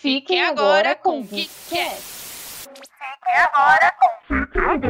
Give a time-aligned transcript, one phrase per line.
[0.00, 2.70] Fiquem agora com o Geekcast.
[2.70, 4.80] Fiquem agora com o Geekcast.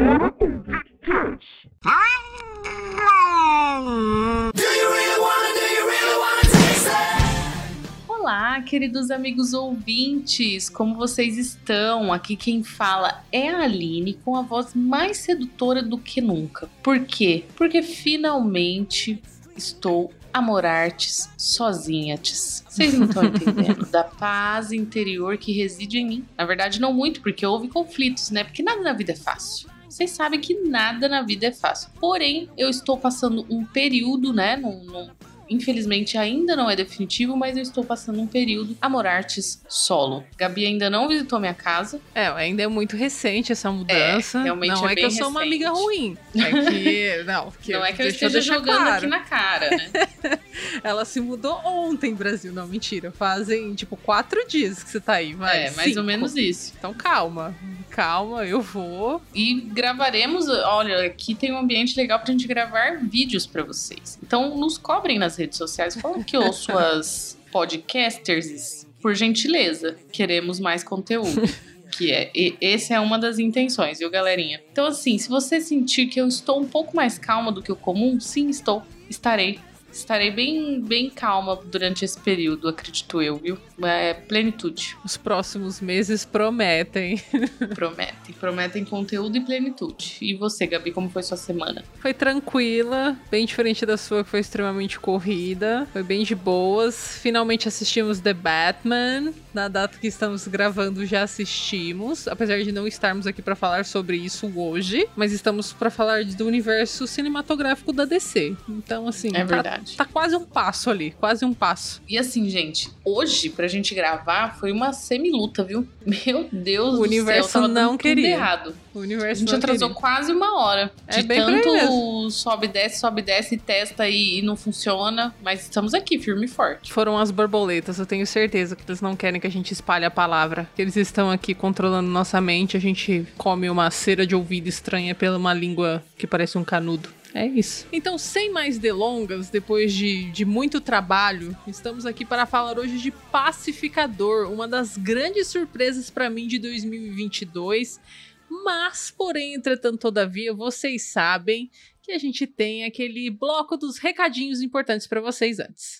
[8.06, 12.12] Olá, queridos amigos ouvintes, como vocês estão?
[12.12, 16.68] Aqui quem fala é a Aline com a voz mais sedutora do que nunca.
[16.84, 17.46] Por quê?
[17.56, 19.20] Porque finalmente
[19.56, 22.18] estou Amor Artes, sozinha.
[22.22, 26.24] Vocês não estão entendendo da paz interior que reside em mim.
[26.36, 28.44] Na verdade, não muito, porque houve conflitos, né?
[28.44, 29.68] Porque nada na vida é fácil.
[29.88, 31.90] Vocês sabem que nada na vida é fácil.
[31.98, 34.56] Porém, eu estou passando um período, né?
[34.56, 35.10] Num, num
[35.50, 40.24] Infelizmente ainda não é definitivo, mas eu estou passando um período Amor Artes solo.
[40.38, 42.00] Gabi ainda não visitou minha casa.
[42.14, 44.38] É, ainda é muito recente essa mudança.
[44.38, 46.16] É, realmente não é, é que eu sou uma amiga ruim.
[46.36, 47.24] É que.
[47.24, 48.96] Não, que não é que eu esteja jogando claro.
[48.96, 49.90] aqui na cara, né?
[50.84, 52.52] Ela se mudou ontem, Brasil.
[52.52, 53.10] Não, mentira.
[53.10, 55.34] Fazem, tipo, quatro dias que você tá aí.
[55.34, 56.00] Vai, é, mais cinco.
[56.00, 56.72] ou menos isso.
[56.78, 57.54] Então calma.
[57.90, 59.20] Calma, eu vou.
[59.34, 60.48] E gravaremos.
[60.48, 64.18] Olha, aqui tem um ambiente legal pra gente gravar vídeos para vocês.
[64.22, 65.94] Então nos cobrem nas redes sociais.
[65.96, 69.96] Falam que eu sou as podcasters, por gentileza.
[70.12, 71.42] Queremos mais conteúdo.
[71.90, 72.30] que é.
[72.34, 74.62] E essa é uma das intenções, viu, galerinha?
[74.70, 77.76] Então, assim, se você sentir que eu estou um pouco mais calma do que o
[77.76, 78.82] comum, sim, estou.
[79.08, 79.58] Estarei
[79.92, 83.58] Estarei bem, bem calma durante esse período, acredito eu, viu?
[83.82, 84.96] É plenitude.
[85.04, 87.20] Os próximos meses prometem.
[87.74, 88.34] prometem.
[88.38, 90.16] Prometem conteúdo e plenitude.
[90.20, 91.84] E você, Gabi, como foi sua semana?
[92.00, 95.86] Foi tranquila, bem diferente da sua, que foi extremamente corrida.
[95.92, 97.18] Foi bem de boas.
[97.20, 99.32] Finalmente assistimos The Batman.
[99.52, 102.28] Na data que estamos gravando, já assistimos.
[102.28, 106.46] Apesar de não estarmos aqui para falar sobre isso hoje, mas estamos para falar do
[106.46, 108.56] universo cinematográfico da DC.
[108.68, 109.28] Então, assim.
[109.28, 109.48] É verdade.
[109.48, 109.96] Tá verdade.
[109.96, 112.02] Tá quase um passo ali, quase um passo.
[112.08, 115.86] E assim, gente, hoje, pra gente gravar, foi uma semi-luta, viu?
[116.06, 118.30] Meu Deus o do universo céu, não queria.
[118.30, 118.74] errado.
[118.92, 120.00] O universo a gente atrasou queria.
[120.00, 120.92] quase uma hora.
[121.06, 125.34] É de bem tanto sobe, desce, sobe, desce, testa e, e não funciona.
[125.42, 126.92] Mas estamos aqui, firme e forte.
[126.92, 130.10] Foram as borboletas, eu tenho certeza que eles não querem que a gente espalhe a
[130.10, 130.68] palavra.
[130.74, 135.14] Que eles estão aqui controlando nossa mente, a gente come uma cera de ouvido estranha
[135.14, 137.08] pela uma língua que parece um canudo.
[137.32, 137.86] É isso.
[137.92, 143.10] Então, sem mais delongas, depois de, de muito trabalho, estamos aqui para falar hoje de
[143.10, 148.00] Pacificador, uma das grandes surpresas para mim de 2022.
[148.48, 151.70] Mas, porém, entretanto, todavia, vocês sabem
[152.02, 155.99] que a gente tem aquele bloco dos recadinhos importantes para vocês antes.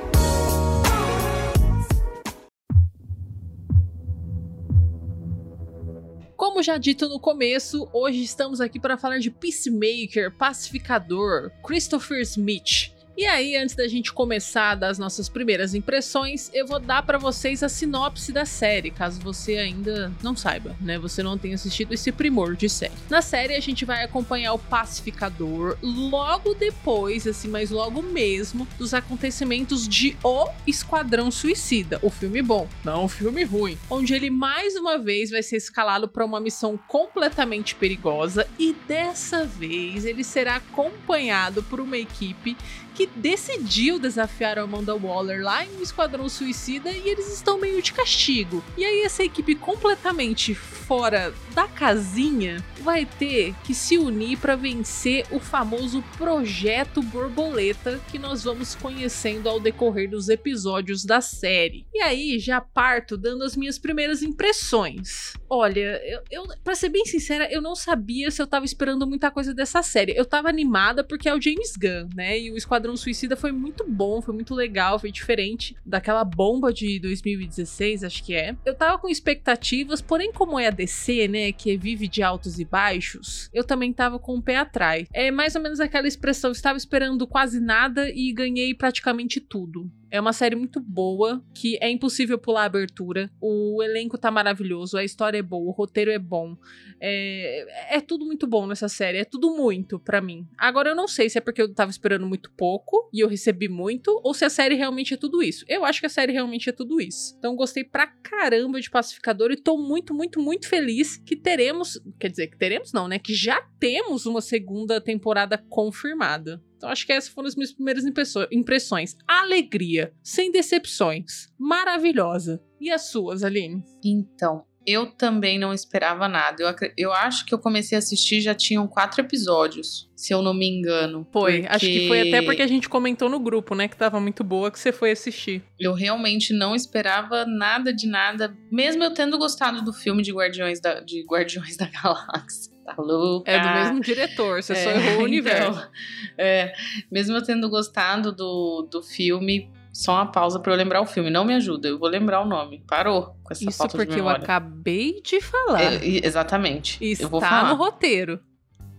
[6.41, 12.91] Como já dito no começo, hoje estamos aqui para falar de Peacemaker, Pacificador, Christopher Smith.
[13.21, 17.61] E aí, antes da gente começar das nossas primeiras impressões, eu vou dar para vocês
[17.61, 20.97] a sinopse da série, caso você ainda não saiba, né?
[20.97, 22.91] Você não tenha assistido esse primor de série.
[23.11, 28.91] Na série, a gente vai acompanhar o pacificador logo depois, assim, mas logo mesmo, dos
[28.91, 34.75] acontecimentos de O Esquadrão Suicida, o filme bom, não o filme ruim, onde ele mais
[34.75, 40.55] uma vez vai ser escalado para uma missão completamente perigosa e dessa vez ele será
[40.55, 42.57] acompanhado por uma equipe
[42.95, 47.81] que decidiu desafiar a Amanda Waller lá em um Esquadrão Suicida e eles estão meio
[47.81, 48.63] de castigo.
[48.77, 55.25] E aí essa equipe completamente fora da casinha vai ter que se unir para vencer
[55.31, 61.85] o famoso Projeto Borboleta que nós vamos conhecendo ao decorrer dos episódios da série.
[61.93, 65.33] E aí já parto dando as minhas primeiras impressões.
[65.49, 69.31] Olha, eu, eu para ser bem sincera, eu não sabia se eu tava esperando muita
[69.31, 70.13] coisa dessa série.
[70.15, 72.39] Eu tava animada porque é o James Gunn, né?
[72.39, 76.99] E o Esquadrão Suicida foi muito bom, foi muito legal, foi diferente daquela bomba de
[76.99, 78.55] 2016, acho que é.
[78.65, 82.65] Eu tava com expectativas, porém como é a DC, né, que vive de altos e
[82.65, 85.07] baixos, eu também tava com o pé atrás.
[85.13, 89.91] É mais ou menos aquela expressão, estava esperando quase nada e ganhei praticamente tudo.
[90.11, 93.31] É uma série muito boa, que é impossível pular a abertura.
[93.39, 96.57] O elenco tá maravilhoso, a história é boa, o roteiro é bom.
[96.99, 100.45] É, é tudo muito bom nessa série, é tudo muito para mim.
[100.57, 103.69] Agora eu não sei se é porque eu tava esperando muito pouco e eu recebi
[103.69, 105.63] muito, ou se a série realmente é tudo isso.
[105.65, 107.33] Eu acho que a série realmente é tudo isso.
[107.37, 111.97] Então gostei pra caramba de Pacificador e tô muito, muito, muito feliz que teremos.
[112.19, 113.17] Quer dizer, que teremos não, né?
[113.17, 116.61] Que já temos uma segunda temporada confirmada.
[116.81, 118.03] Então acho que essas foram as minhas primeiras
[118.51, 119.15] impressões.
[119.27, 122.59] Alegria, sem decepções, maravilhosa.
[122.79, 123.83] E as suas, Aline?
[124.03, 126.63] Então, eu também não esperava nada.
[126.63, 130.55] Eu, eu acho que eu comecei a assistir já tinham quatro episódios, se eu não
[130.55, 131.27] me engano.
[131.31, 131.67] Foi, porque...
[131.67, 134.71] acho que foi até porque a gente comentou no grupo, né, que tava muito boa,
[134.71, 135.63] que você foi assistir.
[135.79, 140.81] Eu realmente não esperava nada de nada, mesmo eu tendo gostado do filme de Guardiões
[140.81, 142.70] da, de Guardiões da Galáxia.
[142.95, 143.51] Tá louca?
[143.51, 145.69] É do mesmo diretor, você é, só errou o universo.
[145.69, 145.89] Então,
[146.37, 146.73] é,
[147.11, 151.29] mesmo eu tendo gostado do, do filme, só uma pausa para eu lembrar o filme.
[151.29, 152.83] Não me ajuda, eu vou lembrar o nome.
[152.87, 155.81] Parou com essa Isso falta porque eu acabei de falar.
[155.81, 156.97] É, exatamente.
[157.03, 157.69] Está eu vou falar.
[157.69, 158.39] no roteiro.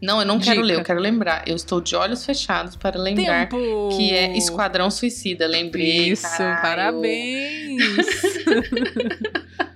[0.02, 0.50] Não, eu não Dica.
[0.50, 1.46] quero ler, eu quero lembrar.
[1.46, 3.88] Eu estou de olhos fechados para lembrar Tempo.
[3.96, 5.46] que é Esquadrão Suicida.
[5.46, 6.10] Lembrei.
[6.10, 6.60] Isso, caralho.
[6.60, 7.78] parabéns!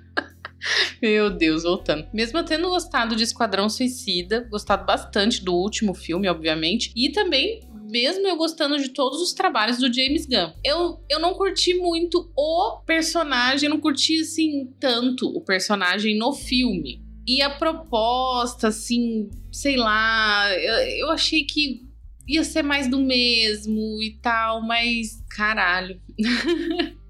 [1.01, 2.07] Meu Deus, voltando.
[2.13, 7.61] Mesmo eu tendo gostado de Esquadrão Suicida, gostado bastante do último filme, obviamente, e também
[7.89, 10.53] mesmo eu gostando de todos os trabalhos do James Gunn.
[10.65, 17.01] Eu, eu não curti muito o personagem, não curti assim tanto o personagem no filme.
[17.27, 21.87] E a proposta, assim, sei lá, eu, eu achei que
[22.29, 26.01] ia ser mais do mesmo e tal, mas caralho.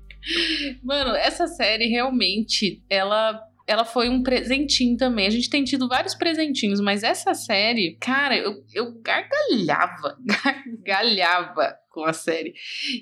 [0.83, 5.27] Mano, essa série realmente, ela ela foi um presentinho também.
[5.27, 10.17] A gente tem tido vários presentinhos, mas essa série, cara, eu, eu gargalhava,
[10.87, 12.53] gargalhava com a série.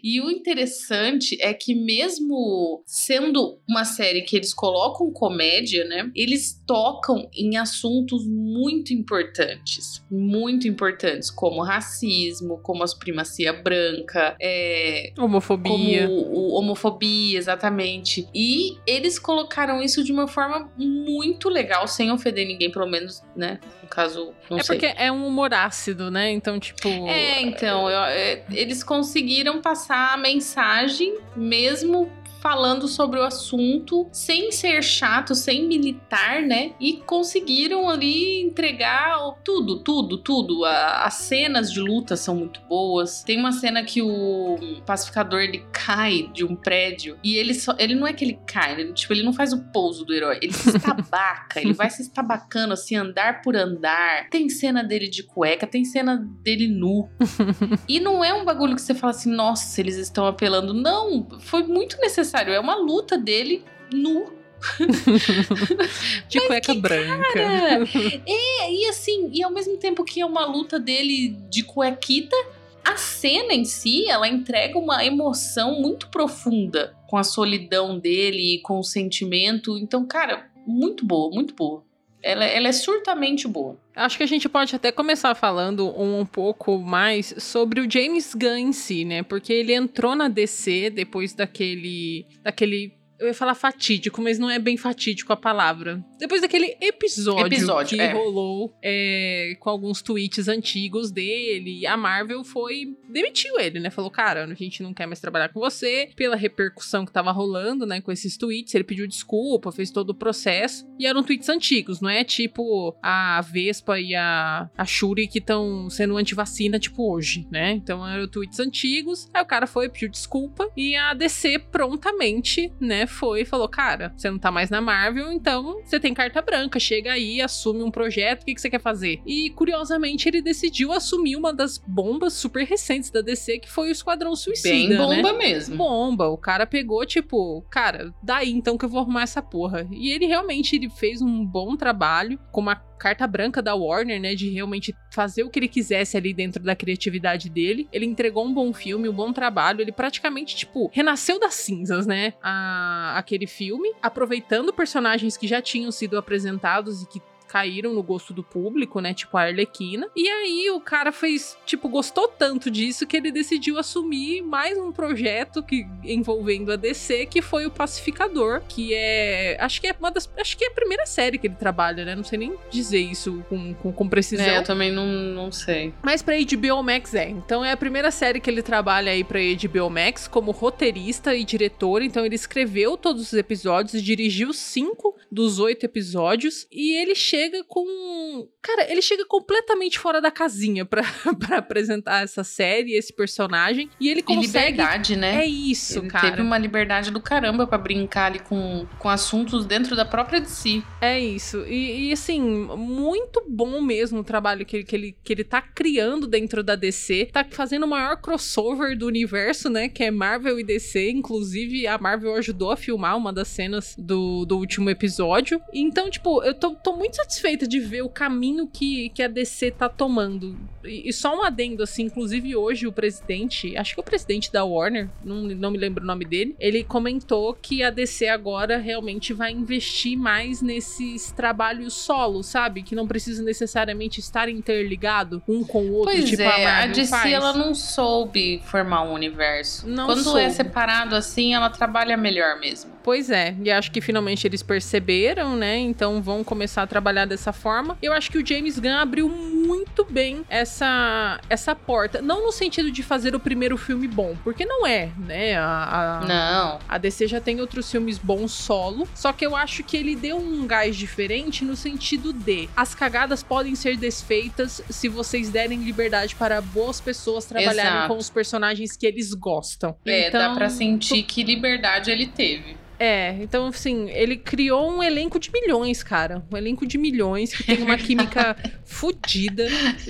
[0.04, 6.12] E o interessante é que mesmo sendo uma série que eles colocam comédia, né?
[6.14, 15.12] Eles tocam em assuntos muito importantes, muito importantes, como racismo, como a supremacia branca, é,
[15.18, 18.28] homofobia, como o, homofobia, exatamente.
[18.32, 23.58] E eles colocaram isso de uma forma muito legal, sem ofender ninguém, pelo menos, né?
[23.84, 24.78] No caso, não é sei.
[24.78, 26.30] porque é um humor ácido, né?
[26.30, 26.88] Então, tipo.
[26.88, 32.10] É, então, eu, é, eles conseguiram passar a mensagem mesmo
[32.44, 36.72] falando sobre o assunto sem ser chato, sem militar, né?
[36.78, 40.62] E conseguiram ali entregar tudo, tudo, tudo.
[40.66, 43.22] As cenas de luta são muito boas.
[43.22, 47.94] Tem uma cena que o pacificador ele cai de um prédio e ele só, ele
[47.94, 50.52] não é que ele cai, ele, tipo, ele não faz o pouso do herói, ele
[50.52, 54.28] se estabaca, ele vai se estabacando assim, andar por andar.
[54.28, 57.08] Tem cena dele de cueca, tem cena dele nu.
[57.88, 60.74] e não é um bagulho que você fala assim, nossa, eles estão apelando.
[60.74, 64.32] Não, foi muito necessário necessário, é uma luta dele nu.
[66.26, 67.32] de cueca que, branca.
[67.34, 67.84] Cara,
[68.26, 72.34] é, e assim, e ao mesmo tempo que é uma luta dele de cuequita,
[72.82, 78.78] a cena em si, ela entrega uma emoção muito profunda com a solidão dele, com
[78.78, 79.76] o sentimento.
[79.76, 81.84] Então, cara, muito boa, muito boa.
[82.24, 83.78] Ela, ela é surtamente boa.
[83.94, 88.34] Acho que a gente pode até começar falando um, um, pouco mais sobre o James
[88.34, 89.22] Gunn em si, né?
[89.22, 92.94] Porque ele entrou na DC depois daquele, daquele
[93.24, 96.04] eu ia falar fatídico, mas não é bem fatídico a palavra.
[96.18, 98.12] Depois daquele episódio, episódio que é.
[98.12, 102.96] rolou é, com alguns tweets antigos dele, a Marvel foi.
[103.08, 103.90] demitiu ele, né?
[103.90, 106.10] Falou, cara, a gente não quer mais trabalhar com você.
[106.14, 110.14] Pela repercussão que tava rolando, né, com esses tweets, ele pediu desculpa, fez todo o
[110.14, 110.86] processo.
[110.98, 115.88] E eram tweets antigos, não é tipo a Vespa e a, a Shuri que estão
[115.90, 117.72] sendo antivacina, tipo hoje, né?
[117.72, 119.28] Então eram tweets antigos.
[119.32, 120.68] Aí o cara foi, pediu desculpa.
[120.76, 123.06] E a DC prontamente, né?
[123.14, 126.78] Foi e falou: Cara, você não tá mais na Marvel, então você tem carta branca,
[126.78, 129.20] chega aí, assume um projeto, o que, que você quer fazer?
[129.24, 133.92] E curiosamente ele decidiu assumir uma das bombas super recentes da DC, que foi o
[133.92, 134.70] Esquadrão Suicida.
[134.70, 135.38] Bem bomba né?
[135.38, 135.76] mesmo.
[135.76, 136.28] Bomba.
[136.28, 139.86] O cara pegou, tipo, cara, daí então que eu vou arrumar essa porra.
[139.90, 144.34] E ele realmente ele fez um bom trabalho com uma carta branca da Warner, né,
[144.34, 147.88] de realmente fazer o que ele quisesse ali dentro da criatividade dele.
[147.92, 152.34] Ele entregou um bom filme, um bom trabalho, ele praticamente, tipo, renasceu das cinzas, né,
[152.42, 157.20] a, aquele filme, aproveitando personagens que já tinham sido apresentados e que
[157.54, 159.14] caíram no gosto do público, né?
[159.14, 160.08] Tipo a Arlequina.
[160.16, 164.90] E aí o cara fez, tipo, gostou tanto disso que ele decidiu assumir mais um
[164.90, 170.10] projeto que envolvendo a DC, que foi o Pacificador, que é, acho que é uma
[170.10, 172.16] das, acho que é a primeira série que ele trabalha, né?
[172.16, 174.44] Não sei nem dizer isso com, com, com precisão.
[174.44, 175.94] É, eu também não, não sei.
[176.02, 177.28] Mas pra HBO Max é.
[177.28, 181.44] Então é a primeira série que ele trabalha aí pra HBO Max como roteirista e
[181.44, 182.02] diretor.
[182.02, 188.48] Então ele escreveu todos os episódios, dirigiu cinco dos oito episódios e ele chega com.
[188.60, 191.02] Cara, ele chega completamente fora da casinha pra,
[191.38, 193.88] pra apresentar essa série, esse personagem.
[194.00, 194.44] E ele consegue.
[194.44, 195.42] E liberdade, né?
[195.42, 196.30] É isso, ele cara.
[196.30, 200.50] Teve uma liberdade do caramba pra brincar ali com, com assuntos dentro da própria de
[200.50, 200.82] si.
[201.00, 201.64] É isso.
[201.66, 206.26] E, e, assim, muito bom mesmo o trabalho que, que, ele, que ele tá criando
[206.26, 207.30] dentro da DC.
[207.32, 209.88] Tá fazendo o maior crossover do universo, né?
[209.88, 211.10] Que é Marvel e DC.
[211.10, 215.60] Inclusive, a Marvel ajudou a filmar uma das cenas do, do último episódio.
[215.72, 217.33] Então, tipo, eu tô, tô muito satisfeita
[217.66, 220.56] de ver o caminho que, que a DC tá tomando.
[220.84, 224.64] E, e só um adendo, assim, inclusive hoje o presidente, acho que o presidente da
[224.64, 229.32] Warner, não, não me lembro o nome dele, ele comentou que a DC agora realmente
[229.32, 232.82] vai investir mais nesses trabalhos solo, sabe?
[232.82, 236.86] Que não precisa necessariamente estar interligado um com o outro, Pois tipo é, a a
[236.86, 237.32] DC faz.
[237.32, 239.88] ela não soube formar um universo.
[239.88, 240.40] Não Quando soube.
[240.40, 242.93] é separado assim, ela trabalha melhor mesmo.
[243.04, 245.76] Pois é, e acho que finalmente eles perceberam, né?
[245.76, 247.98] Então vão começar a trabalhar dessa forma.
[248.02, 252.22] Eu acho que o James Gunn abriu muito bem essa, essa porta.
[252.22, 255.54] Não no sentido de fazer o primeiro filme bom, porque não é, né?
[255.54, 256.78] A, a- Não.
[256.88, 260.38] A DC já tem outros filmes bons solo, só que eu acho que ele deu
[260.38, 266.34] um gás diferente no sentido de as cagadas podem ser desfeitas se vocês derem liberdade
[266.34, 268.08] para boas pessoas trabalharem Exato.
[268.08, 269.94] com os personagens que eles gostam.
[270.06, 272.82] É, então, dá pra sentir que liberdade ele teve.
[272.98, 276.42] É, então assim, ele criou um elenco de milhões, cara.
[276.52, 279.66] Um elenco de milhões que tem uma química fodida.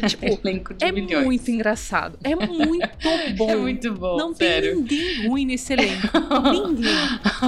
[0.09, 1.25] Tipo, Elenco de é milhões.
[1.25, 2.19] muito engraçado.
[2.23, 2.89] É muito
[3.37, 3.51] bom.
[3.51, 4.73] É muito bom, Não sério.
[4.73, 6.09] tem ninguém ruim nesse elenco.
[6.53, 6.93] ninguém.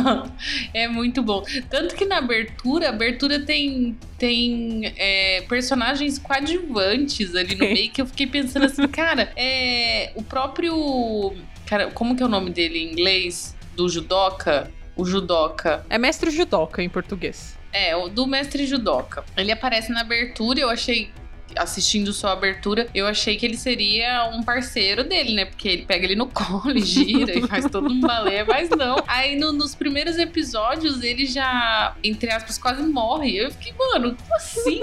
[0.73, 1.45] é muito bom.
[1.69, 8.00] Tanto que na abertura, a abertura tem, tem é, personagens coadjuvantes ali no meio que
[8.00, 11.35] eu fiquei pensando assim, cara, é, o próprio.
[11.66, 13.55] Cara, como que é o nome dele em inglês?
[13.75, 14.71] Do judoca?
[14.97, 15.85] O judoca.
[15.91, 17.57] É mestre judoca em português.
[17.73, 19.23] É, o do mestre judoca.
[19.37, 21.11] Ele aparece na abertura, eu achei.
[21.57, 25.45] Assistindo sua abertura, eu achei que ele seria um parceiro dele, né?
[25.45, 28.97] Porque ele pega ele no colo e gira e faz todo um balé, mas não.
[29.07, 33.37] Aí no- nos primeiros episódios ele já, entre aspas, quase morre.
[33.37, 34.81] Eu fiquei, mano, como assim?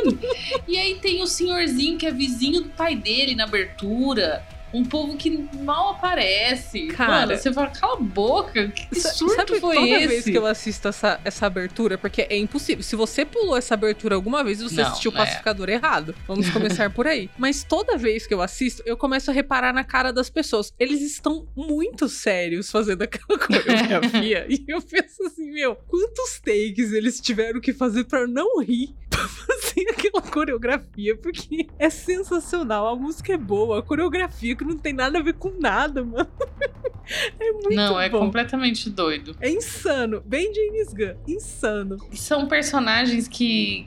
[0.68, 4.44] e aí tem o senhorzinho que é vizinho do pai dele na abertura.
[4.74, 6.88] Um povo que mal aparece.
[6.88, 7.28] Cara.
[7.28, 8.70] Mano, você fala, cala a boca.
[8.70, 10.08] Que surto Sabe foi toda esse?
[10.08, 12.84] vez que eu assisto essa, essa abertura, porque é impossível.
[12.84, 15.18] Se você pulou essa abertura alguma vez, você Não, assistiu o é.
[15.18, 16.16] Pacificador errado.
[16.28, 17.30] Vamos começar por aí.
[17.38, 20.74] Mas toda vez que eu assisto, eu começo a reparar na cara das pessoas.
[20.80, 24.46] Eles estão muito sérios fazendo aquela coreografia.
[24.50, 28.96] e eu penso assim, meu, quantos takes eles tiveram que fazer pra eu não rir
[29.28, 31.16] fazer aquela coreografia?
[31.18, 32.88] Porque é sensacional.
[32.88, 36.28] A música é boa, a coreografia que não tem nada a ver com nada, mano.
[37.38, 38.20] É muito Não, é bom.
[38.20, 39.36] completamente doido.
[39.42, 40.24] É insano.
[40.26, 41.16] Bem James Gunn.
[41.28, 41.98] Insano.
[42.14, 43.86] São personagens que.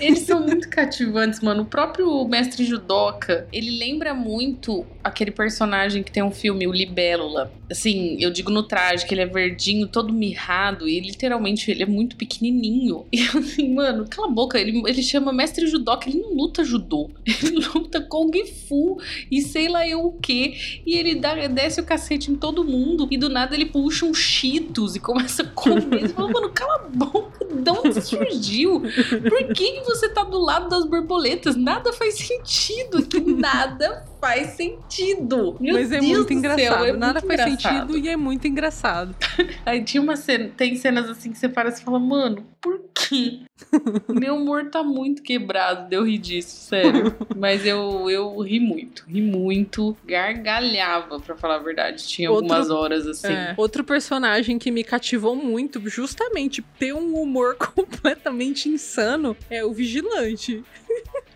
[0.00, 1.62] Eles são muito cativantes, mano.
[1.62, 7.52] O próprio mestre Judoka, ele lembra muito aquele personagem que tem um filme, o Libélula.
[7.70, 11.86] Assim, eu digo no traje, que ele é verdinho, todo mirrado, e literalmente ele é
[11.86, 13.06] muito pequenininho.
[13.18, 16.62] E eu assim, mano, cala a boca, ele, ele chama mestre Judoka, ele não luta
[16.62, 17.10] judô.
[17.26, 19.00] Ele luta Kung Fu
[19.30, 20.82] e sei lá eu o que.
[20.86, 23.08] E ele dá, desce o cacete em todo mundo.
[23.10, 26.02] E do nada ele puxa um Cheetos e começa a comer.
[26.02, 27.37] Você fala, mano, cala a boca.
[27.50, 28.80] De onde surgiu?
[28.80, 31.56] Por que, que você tá do lado das borboletas?
[31.56, 33.20] Nada faz sentido aqui.
[33.20, 35.56] Nada faz sentido.
[35.60, 36.84] Meu Mas é Deus muito do céu, engraçado.
[36.86, 37.80] é Nada muito faz engraçado.
[37.92, 39.14] sentido e é muito engraçado.
[39.64, 43.40] Aí tinha uma cena, tem cenas assim que você para e fala, mano, por quê?
[44.08, 47.14] Meu humor tá muito quebrado de eu rir disso, sério.
[47.36, 52.06] Mas eu, eu ri muito, ri muito, gargalhava, pra falar a verdade.
[52.06, 53.32] Tinha Outro- algumas horas assim.
[53.32, 53.54] É.
[53.56, 60.64] Outro personagem que me cativou muito, justamente ter um humor completamente insano, é o Vigilante.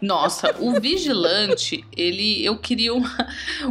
[0.03, 2.45] Nossa, o Vigilante, ele.
[2.45, 3.29] Eu queria uma,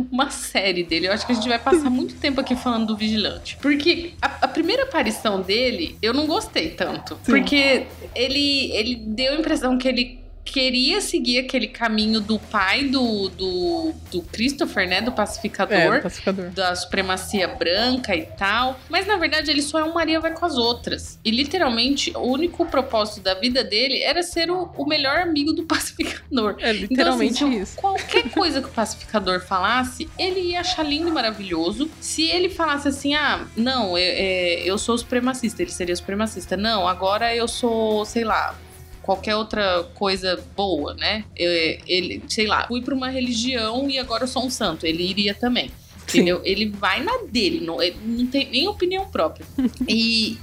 [0.09, 1.07] uma série dele.
[1.07, 3.57] Eu acho que a gente vai passar muito tempo aqui falando do Vigilante.
[3.61, 7.15] Porque a, a primeira aparição dele, eu não gostei tanto.
[7.23, 7.31] Sim.
[7.31, 7.85] Porque
[8.15, 13.93] ele, ele deu a impressão que ele queria seguir aquele caminho do pai do, do,
[14.11, 15.01] do Christopher, né?
[15.01, 15.77] Do pacificador.
[15.77, 16.49] É, do pacificador.
[16.51, 18.79] Da supremacia branca e tal.
[18.89, 21.19] Mas na verdade ele só é um Maria vai com as outras.
[21.23, 25.63] E literalmente o único propósito da vida dele era ser o, o melhor amigo do
[25.65, 26.55] pacificador.
[26.59, 27.75] É literalmente então, assim, isso.
[27.77, 31.89] Qualquer coisa que o pacificador falasse, ele ia achar lindo e maravilhoso.
[31.99, 36.57] Se ele falasse assim, ah, não, eu, é, eu sou supremacista, ele seria supremacista.
[36.57, 38.55] Não, agora eu sou, sei lá,
[39.01, 41.25] qualquer outra coisa boa, né?
[41.35, 44.85] Ele, sei lá, fui para uma religião e agora eu sou um santo.
[44.85, 45.71] Ele iria também.
[46.13, 46.41] Entendeu?
[46.43, 49.45] Ele vai na dele, não, não tem nem opinião própria.
[49.87, 50.37] E,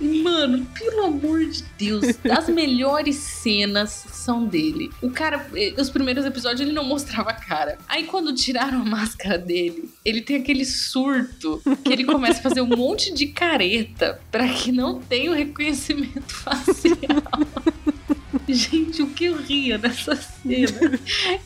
[0.00, 4.90] mano, pelo amor de Deus, as melhores cenas são dele.
[5.00, 7.78] O cara, eh, os primeiros episódios ele não mostrava a cara.
[7.88, 12.60] Aí quando tiraram a máscara dele, ele tem aquele surto que ele começa a fazer
[12.60, 17.22] um monte de careta para que não tenha o reconhecimento facial.
[18.48, 20.98] Gente, o que eu ria nessa cena?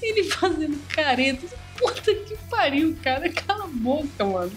[0.03, 3.29] Ele fazendo caretas puta que pariu, cara.
[3.31, 4.53] Cala a boca, mano.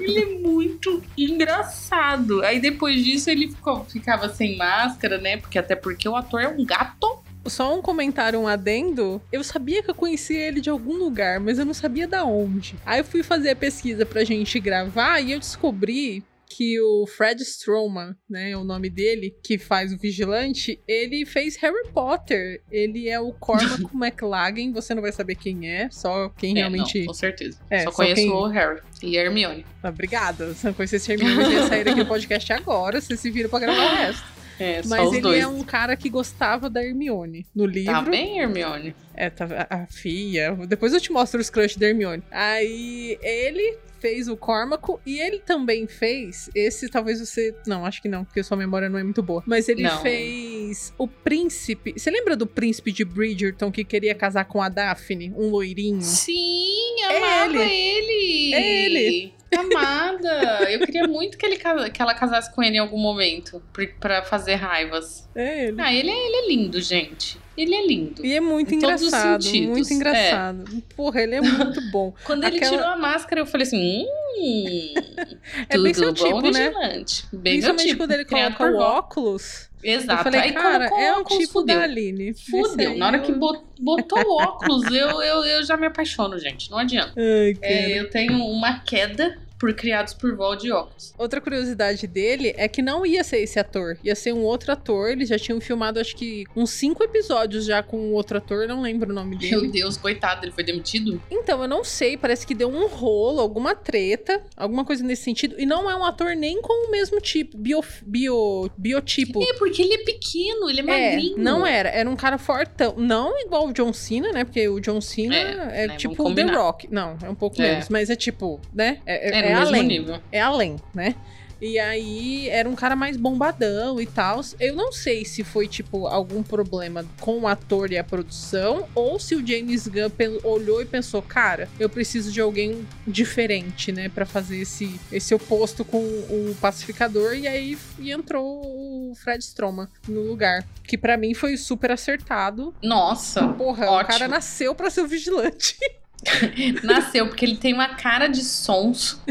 [0.00, 2.42] Ele é muito engraçado.
[2.42, 5.38] Aí depois disso ele ficou, ficava sem máscara, né?
[5.38, 7.20] Porque até porque o ator é um gato.
[7.46, 9.20] Só um comentário, um adendo.
[9.32, 12.76] Eu sabia que eu conhecia ele de algum lugar, mas eu não sabia da onde.
[12.84, 16.22] Aí eu fui fazer a pesquisa pra gente gravar e eu descobri
[16.60, 21.56] que o Fred Stroman, né, é o nome dele, que faz o vigilante, ele fez
[21.56, 22.60] Harry Potter.
[22.70, 26.98] Ele é o Cormac McLaggen, você não vai saber quem é, só quem é, realmente...
[26.98, 27.58] Não, com certeza.
[27.70, 28.30] É, só, só conheço quem...
[28.30, 29.64] o Harry e a Hermione.
[29.82, 30.52] Ah, obrigada.
[30.52, 33.82] Se não conhecesse Hermione, ia sair aqui do podcast agora, você se vira pra gravar
[33.82, 34.24] o resto.
[34.58, 35.42] É, Mas ele dois.
[35.42, 37.46] é um cara que gostava da Hermione.
[37.54, 37.90] No livro.
[37.90, 38.94] Tá bem, Hermione.
[39.14, 40.54] É, tá, a, a filha.
[40.68, 42.22] Depois eu te mostro os crush da Hermione.
[42.30, 48.08] Aí ele fez o Cormaco e ele também fez esse, talvez você, não, acho que
[48.08, 50.00] não, porque sua memória não é muito boa, mas ele não.
[50.00, 51.94] fez o príncipe.
[51.96, 56.02] Você lembra do príncipe de Bridgerton que queria casar com a Daphne, um loirinho?
[56.02, 58.54] Sim, amava é ele.
[58.54, 58.54] ele.
[58.54, 59.34] É ele.
[59.56, 60.70] Amada!
[60.70, 63.60] Eu queria muito que, ele, que ela casasse com ele em algum momento
[63.98, 65.28] para fazer raivas.
[65.34, 65.80] É ele.
[65.80, 67.38] Ah, ele é, ele é lindo, gente.
[67.60, 68.24] Ele é lindo.
[68.24, 69.44] E é muito engraçado.
[69.44, 70.64] Muito engraçado.
[70.66, 70.94] É.
[70.96, 72.14] Porra, ele é muito bom.
[72.24, 72.64] Quando Aquela...
[72.64, 74.94] ele tirou a máscara, eu falei assim: hum.
[75.68, 76.70] é bem seu tipo, bom, né?
[76.70, 77.26] Vigilante.
[77.30, 79.68] Bem Principalmente tipo, quando ele coloca o óculos.
[79.82, 80.20] Exato.
[80.20, 81.76] Eu falei, Aí cara, é um óculos, tipo fudeu.
[81.76, 82.32] da Aline.
[82.32, 82.96] Fudeu.
[82.96, 83.22] Na hora eu...
[83.22, 86.70] que botou o óculos, eu, eu, eu já me apaixono, gente.
[86.70, 87.12] Não adianta.
[87.20, 90.70] Ai, é, eu tenho uma queda por criados por Walt de.
[91.18, 95.10] Outra curiosidade dele é que não ia ser esse ator, ia ser um outro ator.
[95.10, 98.80] Eles já tinham filmado, acho que, uns cinco episódios já com um outro ator, não
[98.80, 99.50] lembro o nome dele.
[99.60, 101.20] Meu Deus, coitado, ele foi demitido?
[101.30, 105.56] Então, eu não sei, parece que deu um rolo, alguma treta, alguma coisa nesse sentido.
[105.58, 109.42] E não é um ator nem com o mesmo tipo, bio, bio, biotipo.
[109.42, 111.36] É, porque ele é pequeno, ele é É, magrinho.
[111.38, 112.94] não era, era um cara fortão.
[112.96, 114.44] Não igual o John Cena, né?
[114.44, 116.42] Porque o John Cena É, é, né, tipo The.
[116.42, 116.88] Rock.
[116.90, 117.70] Não, é um pouco É.
[117.72, 119.00] menos, mas é tipo, né?
[119.04, 119.82] É, É, além.
[119.86, 120.18] nível.
[120.32, 121.14] É além, né?
[121.62, 124.40] E aí era um cara mais bombadão e tal.
[124.58, 129.20] Eu não sei se foi, tipo, algum problema com o ator e a produção, ou
[129.20, 134.08] se o James Gunn olhou e pensou, cara, eu preciso de alguém diferente, né?
[134.08, 137.34] Pra fazer esse, esse oposto com o pacificador.
[137.34, 140.66] E aí e entrou o Fred Stroman no lugar.
[140.82, 142.74] Que pra mim foi super acertado.
[142.82, 144.08] Nossa, Porra, o Ótimo.
[144.08, 145.76] cara nasceu pra ser o vigilante.
[146.82, 149.22] nasceu porque ele tem uma cara de sonso,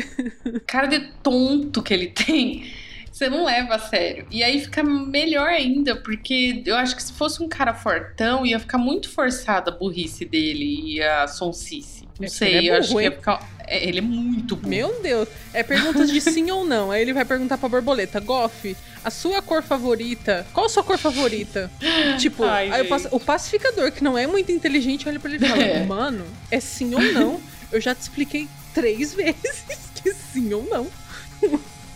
[0.67, 2.71] cara de tonto que ele tem.
[3.11, 4.25] Você não leva a sério.
[4.31, 8.59] E aí fica melhor ainda, porque eu acho que se fosse um cara fortão, ia
[8.59, 12.07] ficar muito forçada a burrice dele e a sonsice.
[12.17, 13.45] Não É, sei, é eu acho que ia ficar.
[13.69, 14.69] É, ele é muito burro.
[14.69, 15.29] Meu Deus.
[15.53, 16.91] É perguntas de sim ou não.
[16.91, 20.45] Aí ele vai perguntar pra borboleta: Goff, a sua cor favorita?
[20.51, 21.71] Qual a sua cor favorita?
[22.17, 25.61] tipo, Ai, aí o, pacificador, que não é muito inteligente, olha pra ele e fala:
[25.61, 25.85] É.
[25.85, 27.39] Mano, é sim ou não?
[27.71, 29.63] Eu já te expliquei três vezes
[29.95, 30.87] que sim ou não.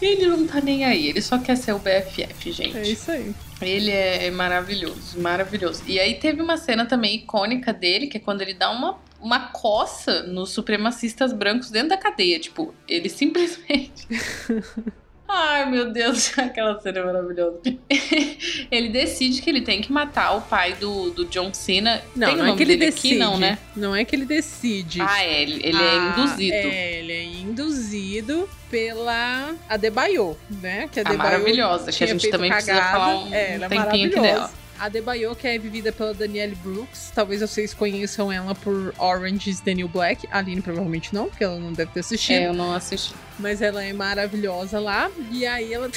[0.01, 2.77] Ele não tá nem aí, ele só quer ser o BFF, gente.
[2.77, 3.33] É isso aí.
[3.61, 5.83] Ele é maravilhoso, maravilhoso.
[5.87, 9.39] E aí teve uma cena também icônica dele, que é quando ele dá uma, uma
[9.47, 12.37] coça nos supremacistas brancos dentro da cadeia.
[12.39, 14.07] Tipo, ele simplesmente.
[15.25, 17.59] Ai, meu Deus, aquela cena é maravilhosa.
[18.69, 22.03] ele decide que ele tem que matar o pai do, do John Cena.
[22.15, 23.07] Não, tem não é que ele decide.
[23.07, 23.57] aqui, não, né?
[23.75, 25.01] Não é que ele decide.
[25.01, 26.55] Ah, é, ele, ele é Ah, induzido.
[26.55, 30.87] É, ele é induzido pela Adebayo, né?
[30.91, 32.91] Que a A Adebayo maravilhosa, que a gente também precisa cagada.
[32.91, 34.51] falar um, É, ela é tempinho aqui dela.
[34.83, 37.09] A Debayo, que é vivida pela Danielle Brooks.
[37.15, 40.27] Talvez vocês conheçam ela por Orange is the New Black.
[40.29, 42.35] A Aline provavelmente não, porque ela não deve ter assistido.
[42.35, 43.15] É, eu não assisti.
[43.39, 45.09] Mas ela é maravilhosa lá.
[45.31, 45.89] E aí ela.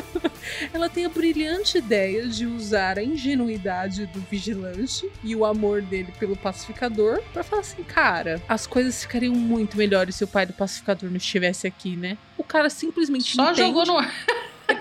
[0.72, 6.08] ela tem a brilhante ideia de usar a ingenuidade do vigilante e o amor dele
[6.18, 10.54] pelo pacificador pra falar assim, cara, as coisas ficariam muito melhores se o pai do
[10.54, 12.16] pacificador não estivesse aqui, né?
[12.38, 14.10] O cara simplesmente Só entende, jogou no ar.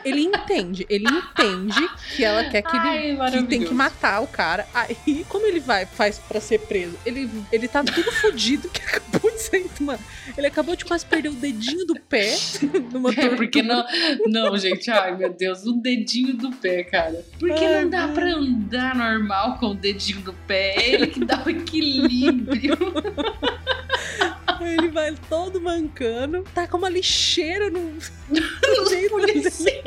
[0.06, 4.28] Ele entende, ele entende que ela quer que ele Ai, que tem que matar o
[4.28, 4.68] cara.
[4.74, 6.98] Aí, como ele vai, faz pra ser preso?
[7.06, 9.66] Ele, ele tá tudo fodido que acabou de sair.
[9.80, 10.00] Mano,
[10.38, 12.36] ele acabou de quase perder o dedinho do pé
[12.92, 13.36] numa É, tortura.
[13.38, 13.86] porque não.
[14.28, 17.24] Não, gente, ai meu Deus, o dedinho do pé, cara.
[17.40, 20.76] Porque Ai, não dá pra andar normal com o dedinho do pé.
[20.78, 22.78] É ele que dá o equilíbrio.
[24.62, 27.98] Ele vai todo mancando, tá com uma lixeira no.
[27.98, 29.84] Os jeito policiais.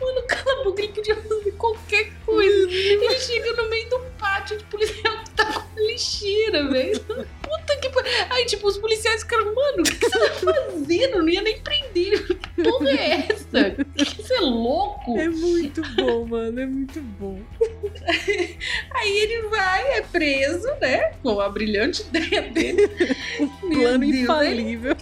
[0.00, 2.70] Mano, cala a boca, ele podia fazer qualquer coisa.
[2.70, 3.98] Ele chega no meio do
[4.36, 7.00] pátio de policial que tá com lixeira, velho.
[7.00, 8.12] Puta que pariu.
[8.30, 11.18] Aí, tipo, os policiais ficaram, mano, o que você tá fazendo?
[11.18, 12.26] Não ia nem prender.
[12.26, 13.70] Que porra é essa?
[13.94, 15.18] Que você é louco?
[15.18, 17.40] É muito bom, mano, é muito bom.
[18.94, 21.12] Aí ele vai, é preso, né?
[21.22, 22.88] Com a brilhante ideia dele.
[23.62, 24.96] Meu Plano Deus, infalível.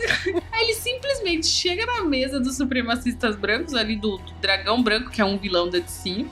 [0.52, 5.20] Aí ele simplesmente chega na mesa dos supremacistas brancos, ali do, do dragão branco, que
[5.20, 6.26] é um vilão da DC.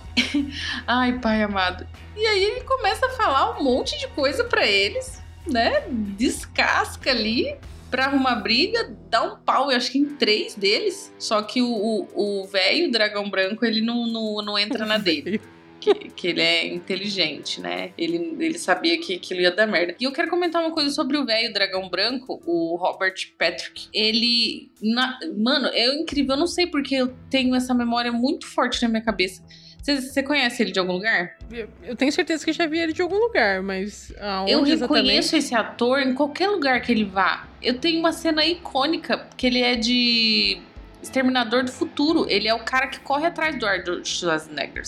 [0.86, 1.86] Ai, pai amado.
[2.16, 5.84] E aí ele começa a falar um monte de coisa pra eles, né?
[5.88, 7.56] Descasca ali
[7.90, 11.12] pra arrumar briga, dá um pau, eu acho que em três deles.
[11.18, 15.40] Só que o velho dragão branco, ele não, não, não entra na dele.
[15.80, 17.90] Que, que ele é inteligente, né?
[17.98, 19.96] Ele, ele sabia que aquilo ia dar merda.
[19.98, 23.88] E eu quero comentar uma coisa sobre o velho dragão branco, o Robert Patrick.
[23.92, 24.70] Ele.
[24.80, 26.34] na- mano, é incrível.
[26.36, 29.42] Eu não sei porque eu tenho essa memória muito forte na minha cabeça.
[29.82, 31.36] Você- conhece ele de algum lugar?
[31.50, 34.80] Eu- Eu tenho certeza que já vi ele de algum lugar, mas aonde eu exatamente?
[35.06, 37.46] reconheço esse ator em qualquer lugar que ele vá.
[37.60, 40.60] Eu tenho uma cena icônica que ele é de
[41.02, 42.26] Exterminador do Futuro.
[42.30, 44.84] Ele é o cara que corre atrás do Arnold Schwarzenegger.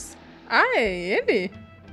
[0.49, 1.51] Ah, é ele?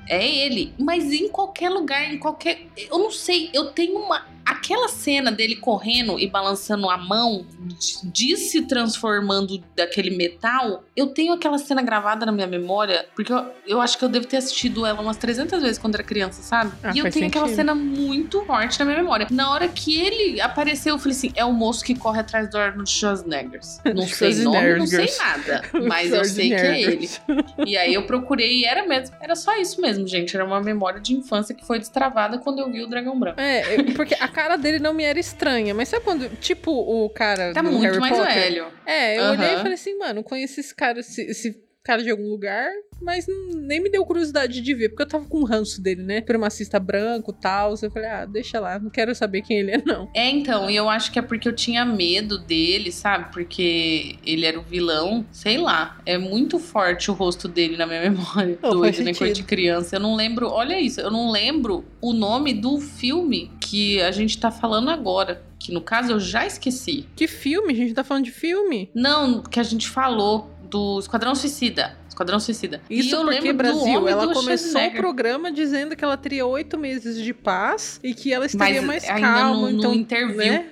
[0.08, 2.62] É ele, mas em qualquer lugar, em qualquer.
[2.90, 4.26] Eu não sei, eu tenho uma.
[4.46, 11.08] Aquela cena dele correndo e balançando a mão, de- de se transformando daquele metal, eu
[11.08, 14.38] tenho aquela cena gravada na minha memória, porque eu, eu acho que eu devo ter
[14.38, 16.72] assistido ela umas 300 vezes quando era criança, sabe?
[16.84, 17.56] Ah, e eu tenho aquela sentido.
[17.58, 19.28] cena muito forte na minha memória.
[19.32, 22.58] Na hora que ele apareceu, eu falei assim: é o moço que corre atrás do
[22.58, 23.60] Arnold Schwarzenegger.
[23.96, 27.10] Não sei nome, não sei nada, mas eu sei que é ele.
[27.66, 29.16] E aí eu procurei e era mesmo.
[29.22, 30.36] Era só isso mesmo, gente.
[30.36, 33.40] Era uma memória de infância que foi destravada quando eu vi o Dragão Branco.
[33.40, 37.54] É, porque a cara dele não me era estranha, mas sabe quando, tipo, o cara
[37.54, 38.34] Tá do muito Harry mais Potter?
[38.34, 38.68] velho.
[38.86, 42.30] É, eu olhei e falei assim, mano, conheço esse cara, esse, esse cara de algum
[42.30, 42.70] lugar,
[43.02, 46.20] mas nem me deu curiosidade de ver, porque eu tava com um ranço dele, né?
[46.20, 47.74] Supremacista branco e tal.
[47.82, 50.10] Eu falei, ah, deixa lá, não quero saber quem ele é, não.
[50.16, 53.32] É, então, e eu acho que é porque eu tinha medo dele, sabe?
[53.32, 56.00] Porque ele era o vilão, sei lá.
[56.06, 58.60] É muito forte o rosto dele na minha memória.
[58.62, 59.14] Oh, Doido, né?
[59.14, 59.96] Coisa de criança.
[59.96, 64.40] Eu não lembro, olha isso, eu não lembro o nome do filme que a gente
[64.40, 65.44] tá falando agora.
[65.60, 67.06] Que no caso eu já esqueci.
[67.16, 67.74] Que filme?
[67.74, 68.90] A gente tá falando de filme?
[68.96, 71.98] Não, que a gente falou do Esquadrão Suicida.
[72.22, 72.82] Esquadrão Suicida.
[72.90, 77.18] E Isso eu porque, Brasil, ela começou o programa dizendo que ela teria oito meses
[77.22, 80.38] de paz e que ela estaria Mas mais calma, não- não então, interviu.
[80.38, 80.66] né?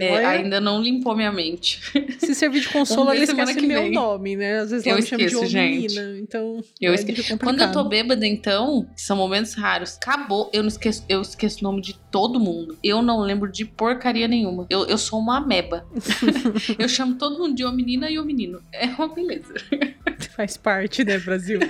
[0.00, 1.80] É, olha, ainda não limpou minha mente.
[2.18, 3.92] se servir de consolo, ela semana esquece que meu vem.
[3.92, 4.60] nome, né?
[4.60, 5.94] Às vezes Eu ela me chama de esqueço, gente.
[5.94, 7.38] menina, então Eu é esqueço.
[7.38, 10.48] Quando eu tô bêbada, então, são momentos raros, acabou.
[10.54, 12.78] Eu não esqueço, eu esqueço o nome de todo mundo.
[12.82, 14.66] Eu não lembro de porcaria nenhuma.
[14.70, 15.86] Eu, eu sou uma ameba.
[16.78, 18.62] eu chamo todo mundo de ô menina e ô menino.
[18.72, 19.52] É uma beleza.
[20.34, 21.60] Faz parte, né, Brasil?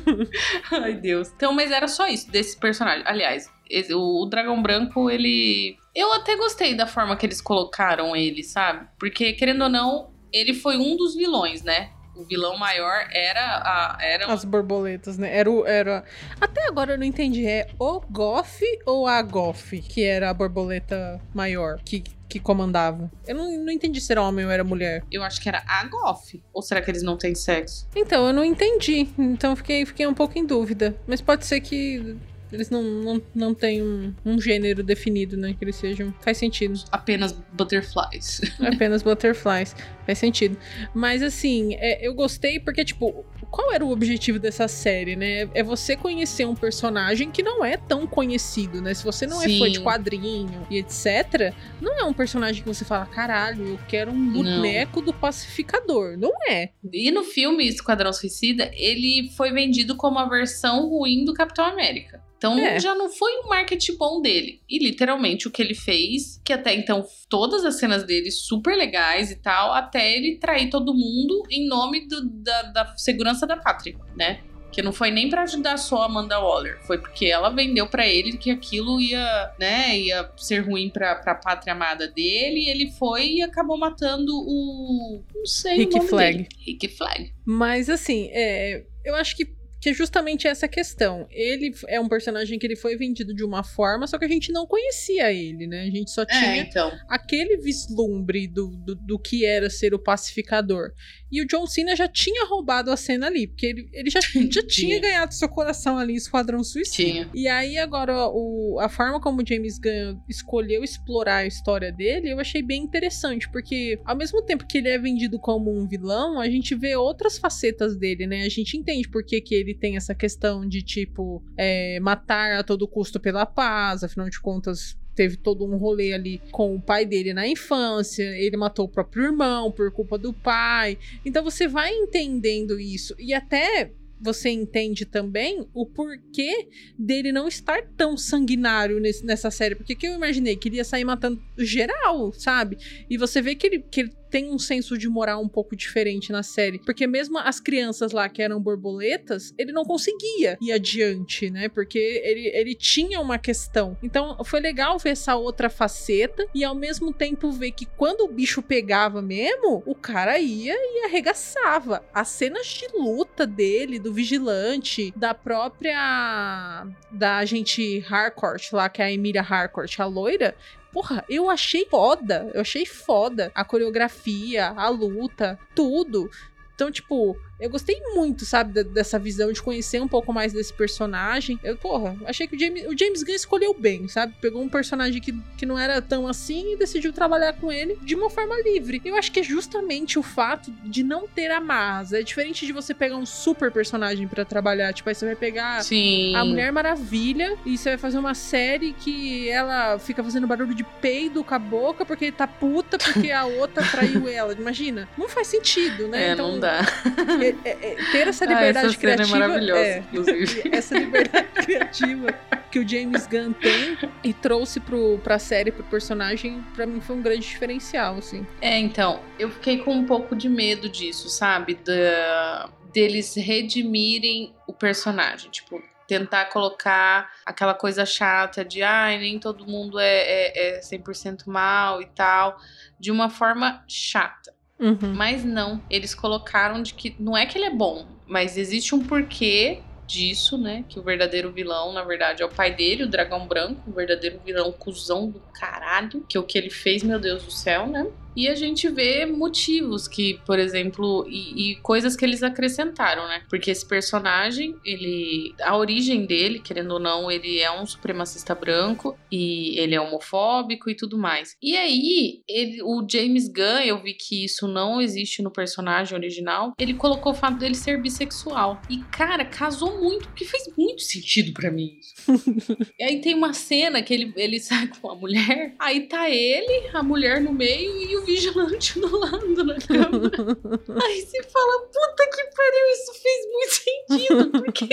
[0.70, 1.32] Ai, Deus.
[1.34, 3.02] Então, mas era só isso desse personagem.
[3.06, 3.48] Aliás,
[3.94, 5.76] o Dragão Branco, ele.
[5.94, 8.86] Eu até gostei da forma que eles colocaram ele, sabe?
[8.98, 11.90] Porque, querendo ou não, ele foi um dos vilões, né?
[12.16, 13.98] O vilão maior era a.
[14.00, 15.36] Era As borboletas, né?
[15.36, 16.02] Era, o- era.
[16.40, 17.46] Até agora eu não entendi.
[17.46, 23.10] É o Goff ou a Goff que era a borboleta maior que, que comandava?
[23.26, 25.02] Eu não, não entendi se era homem ou era mulher.
[25.12, 26.42] Eu acho que era a Goff.
[26.52, 27.86] Ou será que eles não têm sexo?
[27.94, 29.08] Então, eu não entendi.
[29.18, 30.96] Então fiquei, fiquei um pouco em dúvida.
[31.06, 32.16] Mas pode ser que
[32.56, 35.54] eles não, não, não tenham um, um gênero definido, né?
[35.56, 36.12] Que eles sejam.
[36.20, 36.82] Faz sentido.
[36.90, 38.40] Apenas butterflies.
[38.60, 39.74] Apenas butterflies.
[40.04, 40.56] Faz sentido.
[40.94, 45.48] Mas assim, é, eu gostei porque, tipo, qual era o objetivo dessa série, né?
[45.54, 48.94] É você conhecer um personagem que não é tão conhecido, né?
[48.94, 49.72] Se você não é fã Sim.
[49.72, 54.32] de quadrinho e etc., não é um personagem que você fala, caralho, eu quero um
[54.32, 56.16] boneco do pacificador.
[56.16, 56.70] Não é.
[56.92, 62.15] E no filme Esquadrão Suicida, ele foi vendido como a versão ruim do Capitão América.
[62.38, 62.78] Então É.
[62.78, 64.60] já não foi um marketing bom dele.
[64.68, 69.30] E literalmente o que ele fez, que até então todas as cenas dele super legais
[69.30, 73.96] e tal, até ele trair todo mundo em nome do- da, da segurança da pátria,
[74.16, 74.40] né?
[74.72, 78.06] Que não foi nem pra ajudar só a Amanda Waller, foi porque ela vendeu pra
[78.06, 82.90] ele que aquilo ia, né, ia ser ruim pra, pra pátria amada dele, e ele
[82.98, 85.22] foi e acabou matando o.
[85.34, 86.36] Não sei Rick o nome Flag.
[86.36, 86.48] dele.
[86.66, 87.32] Rick Flag.
[87.46, 89.46] Mas assim, é, eu acho que,
[89.86, 91.28] que é justamente essa questão.
[91.30, 94.50] Ele é um personagem que ele foi vendido de uma forma, só que a gente
[94.50, 95.82] não conhecia ele, né?
[95.82, 96.90] A gente só É, tinha então.
[97.08, 100.90] aquele vislumbre do, do, do que era ser o pacificador.
[101.30, 104.30] E o John Cena já tinha roubado a cena ali, porque ele, ele já, já
[104.66, 105.00] tinha Tinha.
[105.00, 106.96] ganhado seu coração ali em Esquadrão Suicida.
[107.10, 107.30] Tinha.
[107.32, 112.32] E aí, agora, o, a forma como o James Gunn escolheu explorar a história dele,
[112.32, 116.40] eu achei bem interessante, porque ao mesmo tempo que ele é vendido como um vilão,
[116.40, 118.42] a gente vê outras facetas dele, né?
[118.42, 122.62] A gente entende por que, que ele tem essa questão de, tipo, é, matar a
[122.64, 124.96] todo custo pela paz, afinal de contas.
[125.14, 128.22] Teve todo um rolê ali com o pai dele na infância.
[128.38, 130.98] Ele matou o próprio irmão por culpa do pai.
[131.24, 133.14] Então você vai entendendo isso.
[133.18, 139.74] E até você entende também o porquê dele não estar tão sanguinário nesse- nessa série.
[139.74, 142.76] Porque que eu imaginei que ele ia sair matando geral, sabe?
[143.08, 146.30] E você vê que ele, que ele tem um senso de moral um pouco diferente
[146.30, 146.78] na série.
[146.78, 151.70] Porque mesmo as crianças lá que eram borboletas, ele não conseguia ir adiante, né?
[151.70, 153.96] Porque ele, ele tinha uma questão.
[154.02, 158.28] Então foi legal ver essa outra faceta e ao mesmo tempo ver que quando o
[158.28, 162.04] bicho pegava mesmo, o cara ia e arregaçava.
[162.12, 166.86] As cenas de luta dele, do vigilante, da própria.
[167.10, 170.54] da agente Harcourt lá, que é a Emilia Harcourt, a loira.
[170.96, 172.50] Porra, eu achei foda.
[172.54, 173.52] Eu achei foda.
[173.54, 176.30] A coreografia, a luta, tudo.
[176.74, 181.58] Então, tipo, eu gostei muito, sabe, dessa visão de conhecer um pouco mais desse personagem.
[181.64, 184.34] Eu, porra, achei que o James, o James Gunn escolheu bem, sabe?
[184.40, 188.14] Pegou um personagem que, que não era tão assim e decidiu trabalhar com ele de
[188.14, 189.00] uma forma livre.
[189.04, 192.12] Eu acho que é justamente o fato de não ter amarras.
[192.12, 194.92] É diferente de você pegar um super personagem pra trabalhar.
[194.92, 196.34] Tipo, aí você vai pegar Sim.
[196.34, 200.84] a Mulher Maravilha e você vai fazer uma série que ela fica fazendo barulho de
[200.84, 204.52] peido com a boca porque tá puta porque a outra traiu ela.
[204.52, 205.08] Imagina.
[205.16, 206.28] Não faz sentido, né?
[206.28, 206.80] É, então, não dá.
[207.64, 209.38] é- é- ter essa Ah, liberdade essa cena é criativa.
[209.38, 210.62] maravilhosa, é, inclusive.
[210.76, 212.32] essa liberdade criativa
[212.70, 217.16] que o James Gunn tem e trouxe pro, pra série, pro personagem, pra mim foi
[217.16, 218.46] um grande diferencial, assim.
[218.60, 221.74] É, então, eu fiquei com um pouco de medo disso, sabe?
[221.76, 225.50] Da, deles redimirem o personagem.
[225.50, 231.46] Tipo, tentar colocar aquela coisa chata de ai, nem todo mundo é, é, é 100%
[231.46, 232.56] mal e tal,
[232.98, 234.54] de uma forma chata.
[234.78, 235.14] Uhum.
[235.14, 239.02] Mas não, eles colocaram de que não é que ele é bom, mas existe um
[239.02, 240.84] porquê disso, né?
[240.88, 244.40] Que o verdadeiro vilão, na verdade, é o pai dele, o dragão branco, o verdadeiro
[244.44, 248.06] vilão cuzão do caralho, que é o que ele fez, meu Deus do céu, né?
[248.36, 253.42] E a gente vê motivos que, por exemplo, e, e coisas que eles acrescentaram, né?
[253.48, 255.54] Porque esse personagem, ele.
[255.62, 260.90] A origem dele, querendo ou não, ele é um supremacista branco e ele é homofóbico
[260.90, 261.56] e tudo mais.
[261.62, 266.74] E aí, ele, o James Gunn, eu vi que isso não existe no personagem original,
[266.78, 268.80] ele colocou o fato dele ser bissexual.
[268.90, 272.14] E, cara, casou muito, porque fez muito sentido pra mim isso.
[272.98, 276.88] e aí tem uma cena que ele, ele sai com a mulher, aí tá ele,
[276.92, 280.30] a mulher no meio e o vigilante do lado na cama.
[281.06, 284.50] Aí você fala, puta que pariu, isso fez muito sentido.
[284.50, 284.88] Porque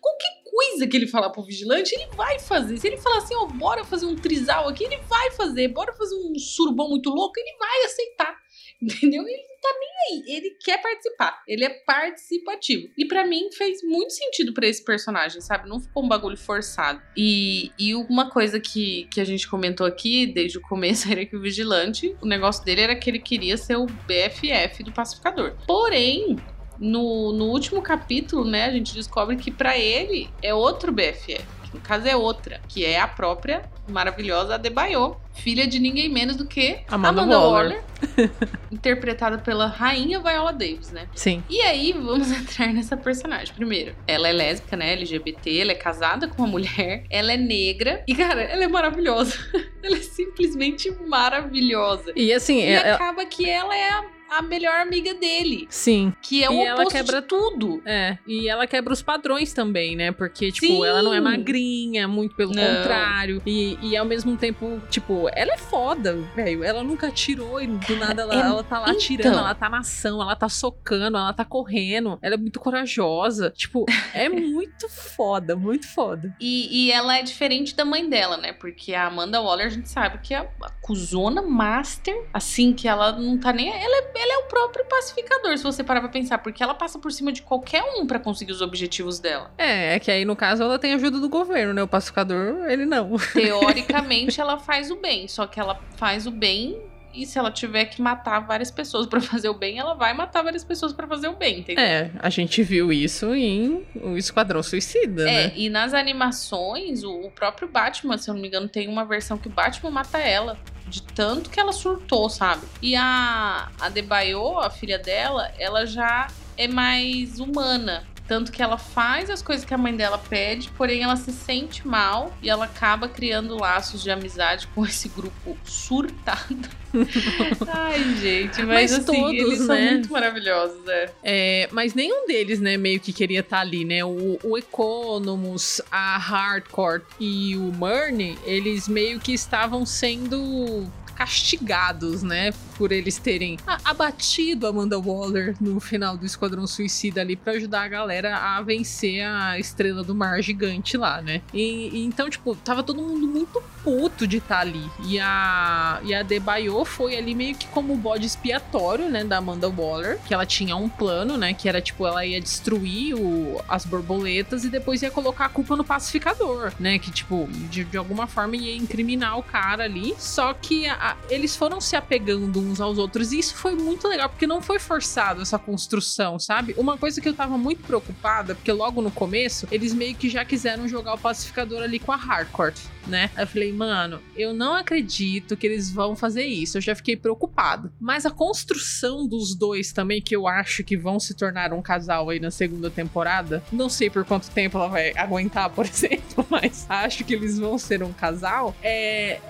[0.00, 2.76] qualquer coisa que ele falar pro vigilante, ele vai fazer.
[2.78, 5.68] Se ele falar assim, ó, bora fazer um trisal aqui, ele vai fazer.
[5.68, 8.36] Bora fazer um surubão muito louco, ele vai aceitar.
[8.82, 9.22] Entendeu?
[9.26, 10.36] Ele não tá nem aí.
[10.36, 11.42] Ele quer participar.
[11.46, 12.88] Ele é participativo.
[12.96, 15.68] E pra mim fez muito sentido pra esse personagem, sabe?
[15.68, 17.00] Não ficou um bagulho forçado.
[17.16, 21.36] E, e uma coisa que, que a gente comentou aqui desde o começo era que
[21.36, 25.54] o vigilante, o negócio dele era que ele queria ser o BFF do pacificador.
[25.66, 26.36] Porém,
[26.78, 31.59] no, no último capítulo, né, a gente descobre que pra ele é outro BFF.
[31.72, 36.46] No caso é outra, que é a própria maravilhosa Adebayo, filha de ninguém menos do
[36.46, 37.82] que Amanda Amanda, Waller.
[38.16, 38.30] Waller,
[38.70, 41.06] interpretada pela rainha Viola Davis, né?
[41.14, 41.42] Sim.
[41.48, 43.54] E aí, vamos entrar nessa personagem.
[43.54, 44.92] Primeiro, ela é lésbica, né?
[44.92, 49.36] LGBT, ela é casada com uma mulher, ela é negra e, cara, ela é maravilhosa.
[49.82, 52.12] ela é simplesmente maravilhosa.
[52.16, 55.66] E assim, E é- é- acaba que ela é a, a melhor amiga dele.
[55.70, 56.12] Sim.
[56.22, 57.82] Que é o E ela quebra tudo.
[57.84, 60.12] É, e ela quebra os padrões também, né?
[60.12, 60.84] Porque, tipo, Sim.
[60.84, 62.62] ela não é magrinha, muito pelo Não.
[62.62, 63.42] contrário.
[63.46, 66.62] E, e ao mesmo tempo, tipo, ela é foda, velho.
[66.64, 68.96] Ela nunca atirou e do nada ela, é- ela tá lá então.
[68.96, 72.18] atirando, ela tá na ação, ela tá socando, ela tá correndo.
[72.22, 73.50] Ela é muito corajosa.
[73.50, 76.34] Tipo, é muito foda, muito foda.
[76.40, 78.52] E, e ela é diferente da mãe dela, né?
[78.52, 83.12] Porque a Amanda Waller, a gente sabe que é a cuzona master, assim, que ela
[83.12, 83.68] não tá nem.
[83.68, 86.98] Ela é, ela é o próprio pacificador, se você parar pra pensar, porque ela passa
[86.98, 89.50] por cima de qualquer um pra conseguir os objetivos dela.
[89.56, 91.82] É, é que aí no caso ela tem ajuda do governo, né?
[91.82, 93.16] O pacificador, ele não.
[93.32, 96.89] Teoricamente, ela faz o bem, só que ela faz o bem.
[97.12, 100.42] E se ela tiver que matar várias pessoas pra fazer o bem, ela vai matar
[100.42, 101.84] várias pessoas pra fazer o bem, entendeu?
[101.84, 105.52] É, a gente viu isso em O Esquadrão Suicida, É, né?
[105.56, 109.36] e nas animações, o, o próprio Batman, se eu não me engano, tem uma versão
[109.36, 110.56] que o Batman mata ela.
[110.86, 112.66] De tanto que ela surtou, sabe?
[112.82, 118.04] E a, a Debaio, a filha dela, ela já é mais humana.
[118.30, 121.84] Tanto que ela faz as coisas que a mãe dela pede, porém ela se sente
[121.84, 126.68] mal e ela acaba criando laços de amizade com esse grupo surtado.
[127.68, 129.90] Ai, gente, mas, Mas assim, todos, eles são né?
[129.92, 131.12] muito maravilhosos, é.
[131.24, 134.04] É, mas nenhum deles, né, meio que queria estar ali, né?
[134.04, 140.88] O, o Economus, a Hardcore e o Murney, eles meio que estavam sendo
[141.20, 142.50] castigados, né?
[142.78, 147.88] Por eles terem abatido Amanda Waller no final do Esquadrão Suicida ali pra ajudar a
[147.88, 151.42] galera a vencer a Estrela do Mar gigante lá, né?
[151.52, 154.84] E, e então, tipo, tava todo mundo muito puto de estar ali.
[155.04, 159.38] E a, e a Debaio foi ali meio que como o bode expiatório, né, da
[159.38, 163.60] Amanda Waller, que ela tinha um plano, né, que era tipo, ela ia destruir o,
[163.68, 167.96] as borboletas e depois ia colocar a culpa no pacificador, né, que tipo, de, de
[167.96, 170.14] alguma forma ia incriminar o cara ali.
[170.18, 174.06] Só que a- a- eles foram se apegando uns aos outros e isso foi muito
[174.08, 176.74] legal, porque não foi forçado essa construção, sabe?
[176.76, 180.44] Uma coisa que eu tava muito preocupada, porque logo no começo, eles meio que já
[180.44, 183.30] quiseram jogar o pacificador ali com a Harcourt, né?
[183.36, 186.78] Eu falei, mano, eu não acredito que eles vão fazer isso.
[186.78, 187.92] Eu já fiquei preocupado.
[188.00, 192.30] Mas a construção dos dois também, que eu acho que vão se tornar um casal
[192.30, 196.86] aí na segunda temporada, não sei por quanto tempo ela vai aguentar, por exemplo, mas
[196.88, 198.74] acho que eles vão ser um casal.
[198.82, 199.40] É.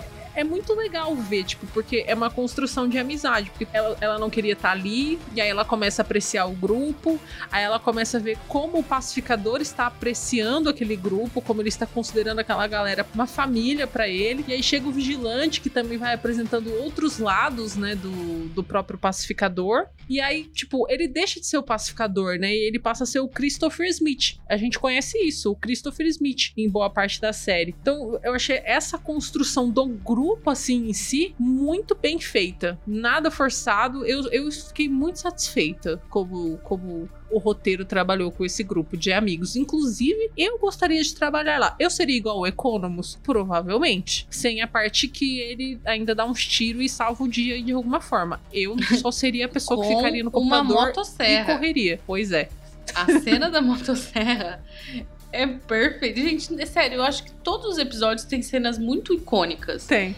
[0.40, 3.50] É muito legal ver, tipo, porque é uma construção de amizade.
[3.50, 7.20] Porque ela, ela não queria estar ali, e aí ela começa a apreciar o grupo,
[7.50, 11.86] Aí ela começa a ver como o pacificador está apreciando aquele grupo, como ele está
[11.86, 14.44] considerando aquela galera uma família pra ele.
[14.46, 18.98] E aí chega o vigilante, que também vai apresentando outros lados, né, do, do próprio
[18.98, 19.86] pacificador.
[20.08, 23.20] E aí, tipo, ele deixa de ser o pacificador, né, e ele passa a ser
[23.20, 24.38] o Christopher Smith.
[24.48, 27.74] A gente conhece isso, o Christopher Smith, em boa parte da série.
[27.80, 32.78] Então, eu achei essa construção do grupo, assim, em si, muito bem feita.
[32.86, 34.04] Nada forçado.
[34.04, 39.56] Eu, eu fiquei muito satisfeita como, como o roteiro trabalhou com esse grupo de amigos.
[39.56, 41.76] Inclusive, eu gostaria de trabalhar lá.
[41.78, 43.18] Eu seria igual o Economus?
[43.22, 44.26] Provavelmente.
[44.30, 48.00] Sem a parte que ele ainda dá uns tiros e salva o dia de alguma
[48.00, 48.40] forma.
[48.52, 51.54] Eu só seria a pessoa que ficaria no uma computador e motosserra.
[51.54, 52.00] correria.
[52.06, 52.48] Pois é.
[52.94, 54.64] A cena da motosserra
[55.32, 56.20] é perfeita.
[56.20, 59.86] Gente, é sério, eu acho que todos os episódios têm cenas muito icônicas.
[59.86, 60.14] Tem.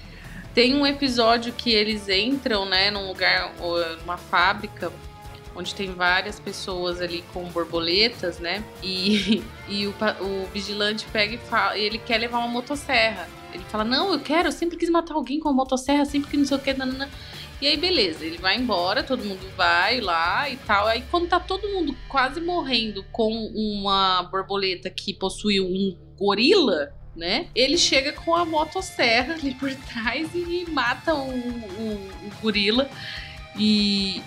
[0.55, 3.53] Tem um episódio que eles entram, né, num lugar,
[4.03, 4.93] numa fábrica,
[5.55, 8.63] onde tem várias pessoas ali com borboletas, né?
[8.83, 13.29] E, e o, o vigilante pega e fala, e ele quer levar uma motosserra.
[13.53, 16.37] Ele fala: Não, eu quero, eu sempre quis matar alguém com uma motosserra, sempre que
[16.37, 16.73] não sei o que.
[16.73, 17.09] Nanana.
[17.63, 20.89] E aí, beleza, ele vai embora, todo mundo vai lá e tal.
[20.89, 27.47] Aí, quando tá todo mundo quase morrendo com uma borboleta que possuiu um gorila, né?
[27.55, 32.91] Ele chega com a motosserra ali por trás e mata o, o, o gorila.
[33.57, 34.21] E,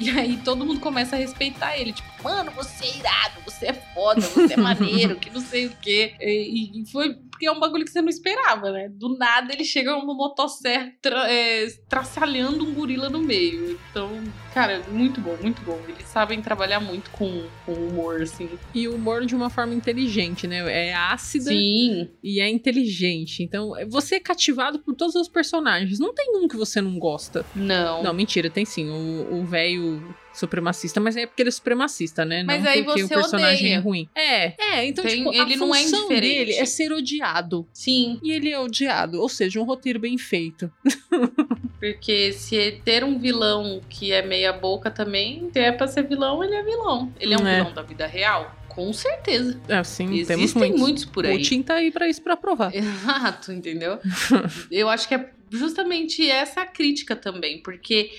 [0.00, 1.92] e aí todo mundo começa a respeitar ele.
[1.92, 5.70] Tipo, mano, você é irado, você é foda, você é maneiro, que não sei o
[5.80, 6.14] quê.
[6.20, 8.90] E, e foi porque é um bagulho que você não esperava, né?
[8.90, 13.80] Do nada ele chega com uma motosserra tra é, traçalhando um gorila no meio.
[13.90, 14.10] Então,
[14.52, 15.80] cara, muito bom, muito bom.
[15.88, 18.50] Eles sabem trabalhar muito com, com humor, assim.
[18.74, 20.88] E o humor de uma forma inteligente, né?
[20.90, 22.10] É ácida Sim.
[22.22, 23.42] e é inteligente.
[23.42, 25.98] Então, você é cativado por todos os personagens.
[25.98, 27.46] Não tem um que você não gosta.
[27.54, 28.02] Não.
[28.02, 28.90] Não, mentira, tem sim.
[28.90, 32.42] O o velho supremacista, mas é porque ele é supremacista, né?
[32.44, 33.74] Mas não aí porque você o personagem odeia.
[33.74, 34.08] é ruim.
[34.14, 34.44] É,
[34.78, 36.20] é, então, Tem- tipo, ele a não é indiferente.
[36.20, 37.66] dele é ser odiado.
[37.72, 38.18] Sim.
[38.22, 40.70] E ele é odiado, ou seja, um roteiro bem feito.
[41.80, 46.44] Porque se ter um vilão que é meia boca também, se é pra ser vilão,
[46.44, 47.12] ele é vilão.
[47.18, 47.56] Ele é um É.
[47.58, 48.54] vilão da vida real?
[48.68, 49.58] Com certeza.
[49.68, 50.80] Assim, temos Existem muitos.
[50.80, 51.38] muitos por aí.
[51.38, 52.74] Putin tá aí pra isso, pra provar.
[52.74, 53.98] Exato, entendeu?
[54.70, 58.10] Eu acho que é justamente essa a crítica também, porque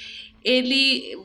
[0.44, 1.16] ele.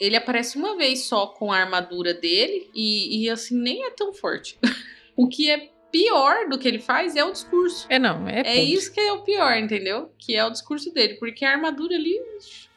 [0.00, 4.12] Ele aparece uma vez só com a armadura dele e, e assim, nem é tão
[4.12, 4.58] forte.
[5.16, 7.86] o que é pior do que ele faz é o discurso.
[7.88, 8.42] É, não, é.
[8.42, 10.10] É isso que é o pior, entendeu?
[10.18, 11.14] Que é o discurso dele.
[11.14, 12.20] Porque a armadura ali.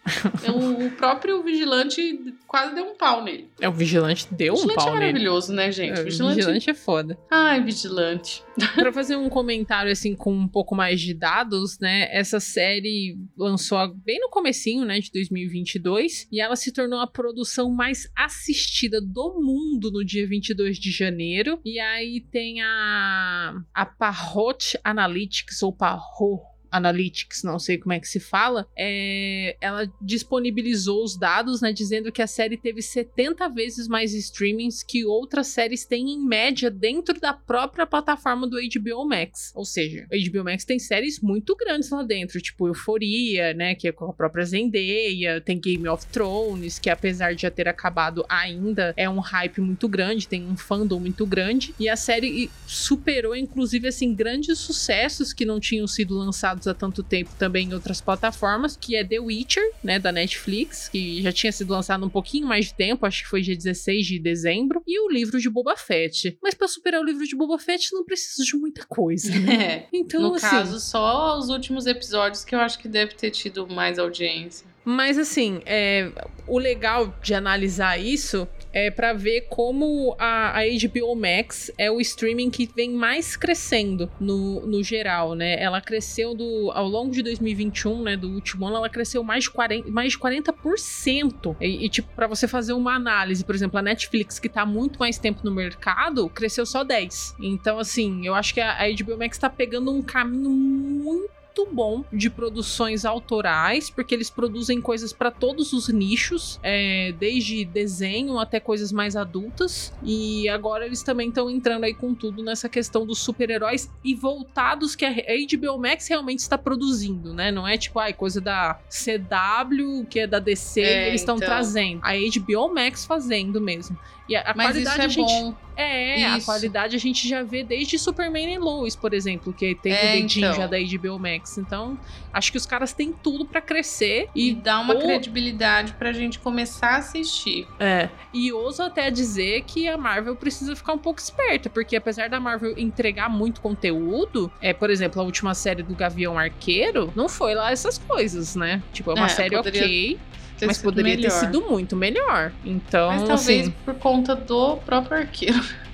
[0.52, 3.50] o, o próprio vigilante quase deu um pau nele.
[3.60, 5.06] É, o vigilante deu vigilante um pau é nele.
[5.06, 6.00] maravilhoso, né, gente?
[6.00, 6.36] É, vigilante...
[6.36, 7.18] vigilante é foda.
[7.30, 8.44] Ai, vigilante.
[8.76, 12.08] Pra fazer um comentário assim com um pouco mais de dados, né?
[12.12, 17.72] Essa série lançou bem no comecinho, né, de 2022, e ela se tornou a produção
[17.72, 21.60] mais assistida do mundo no dia 22 de janeiro.
[21.64, 28.08] E aí tem a a Parrot Analytics ou Parrot Analytics, não sei como é que
[28.08, 33.88] se fala, é, ela disponibilizou os dados, né, dizendo que a série teve 70 vezes
[33.88, 39.52] mais streamings que outras séries têm em média dentro da própria plataforma do HBO Max.
[39.56, 43.88] Ou seja, o HBO Max tem séries muito grandes lá dentro, tipo Euforia, né, que
[43.88, 48.26] é com a própria Zendaya, tem Game of Thrones, que apesar de já ter acabado
[48.30, 53.36] ainda, é um hype muito grande, tem um fandom muito grande, e a série superou
[53.36, 58.02] inclusive assim grandes sucessos que não tinham sido lançados há tanto tempo também em outras
[58.02, 62.48] plataformas, que é The Witcher, né, da Netflix, que já tinha sido lançado um pouquinho
[62.48, 65.76] mais de tempo, acho que foi dia 16 de dezembro, e o livro de Boba
[65.76, 66.38] Fett.
[66.42, 69.60] Mas para superar o livro de Boba Fett não precisa de muita coisa, né?
[69.70, 69.88] É.
[69.92, 73.68] Então, no assim, caso, só os últimos episódios que eu acho que deve ter tido
[73.68, 74.66] mais audiência.
[74.86, 76.12] Mas assim, é,
[76.48, 82.00] o legal de analisar isso é para ver como a, a, HBO Max é o
[82.00, 85.62] streaming que vem mais crescendo no, no geral, né?
[85.62, 88.18] Ela cresceu do, ao longo de 2021, né?
[88.18, 89.88] Do último ano, ela cresceu mais de 40%.
[89.88, 91.56] Mais de 40%.
[91.60, 95.00] E, e tipo, para você fazer uma análise, por exemplo, a Netflix, que tá muito
[95.00, 97.36] mais tempo no mercado, cresceu só 10%.
[97.42, 101.74] Então, assim, eu acho que a, a HBO Max tá pegando um caminho muito muito
[101.74, 108.38] bom de produções autorais, porque eles produzem coisas para todos os nichos, é, desde desenho
[108.40, 109.94] até coisas mais adultas.
[110.04, 114.96] E agora eles também estão entrando aí com tudo nessa questão dos super-heróis e voltados
[114.96, 117.52] que a HBO Max realmente está produzindo, né?
[117.52, 121.48] Não é tipo, ai, coisa da CW, que é da DC, É, eles estão então.
[121.48, 122.02] trazendo.
[122.04, 123.98] A HBO Max fazendo mesmo.
[124.28, 125.44] E a, a Mas isso qualidade é a gente.
[125.44, 125.56] bom.
[125.82, 126.46] É, a Isso.
[126.46, 130.22] qualidade a gente já vê desde Superman e Lois, por exemplo, que tem É, o
[130.22, 130.58] dedinho então.
[130.62, 131.58] já da HBO Max.
[131.58, 131.98] Então,
[132.34, 136.12] acho que os caras têm tudo pra crescer E e dá uma o- credibilidade pra
[136.12, 137.66] gente começar a assistir.
[137.80, 142.30] é, e ouso até dizer que a Marvel precisa ficar um pouco esperta, porque apesar
[142.30, 147.30] da Marvel entregar muito conteúdo, é, por exemplo, a última série do Gavião Arqueiro, não
[147.30, 148.84] foi lá essas coisas, né?
[148.92, 150.20] Tipo, é uma É, série poderia ok,
[150.60, 151.40] Ter mas poderia ter melhor.
[151.40, 152.52] sido muito melhor.
[152.66, 155.60] Então, Mas talvez assim, por conta do próprio arqueiro.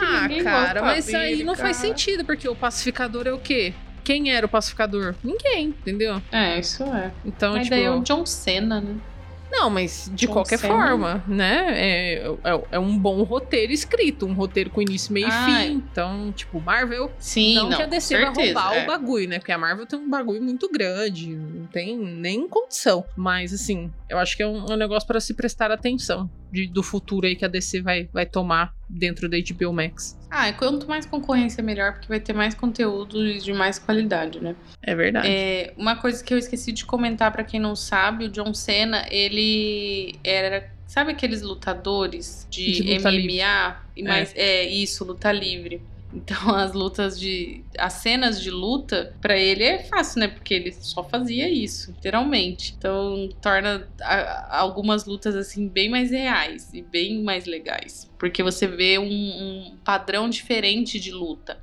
[0.00, 3.74] Ah, cara, mas dele, aí não faz sentido, porque o pacificador é o quê?
[4.04, 5.14] Quem era o pacificador?
[5.22, 6.22] Ninguém, entendeu?
[6.30, 7.12] É, isso é.
[7.24, 7.70] Então, Mas tipo.
[7.74, 8.94] daí é o John Cena, né?
[9.52, 11.66] Não, mas de qualquer forma, né?
[11.68, 15.72] É, é, é um bom roteiro escrito, um roteiro com início, meio e fim.
[15.74, 17.12] Então, tipo, Marvel.
[17.18, 18.82] Sim, não, não, que a DC vai roubar é.
[18.82, 19.38] o bagulho, né?
[19.38, 23.04] Porque a Marvel tem um bagulho muito grande, não tem nem condição.
[23.14, 26.82] Mas, assim, eu acho que é um, um negócio para se prestar atenção de- do
[26.82, 30.16] futuro aí que a DC vai, vai tomar dentro da HBO Max.
[30.30, 34.38] Ah, e quanto mais concorrência, melhor, porque vai ter mais conteúdo e de mais qualidade,
[34.40, 34.54] né?
[34.82, 35.26] É verdade.
[35.28, 39.06] É, uma coisa que eu esqueci de comentar pra quem não sabe, o John Cena,
[39.10, 40.70] ele era.
[40.86, 43.76] Sabe aqueles lutadores de, De MMA?
[43.96, 44.64] E mais, é.
[44.68, 45.80] isso, luta livre.
[46.14, 47.64] Então as lutas de.
[47.78, 50.28] As cenas de luta, pra ele é fácil, né?
[50.28, 52.74] Porque ele só fazia isso, literalmente.
[52.76, 58.10] Então torna a- algumas lutas assim bem mais reais e bem mais legais.
[58.18, 61.58] Porque você vê um, um padrão diferente de luta.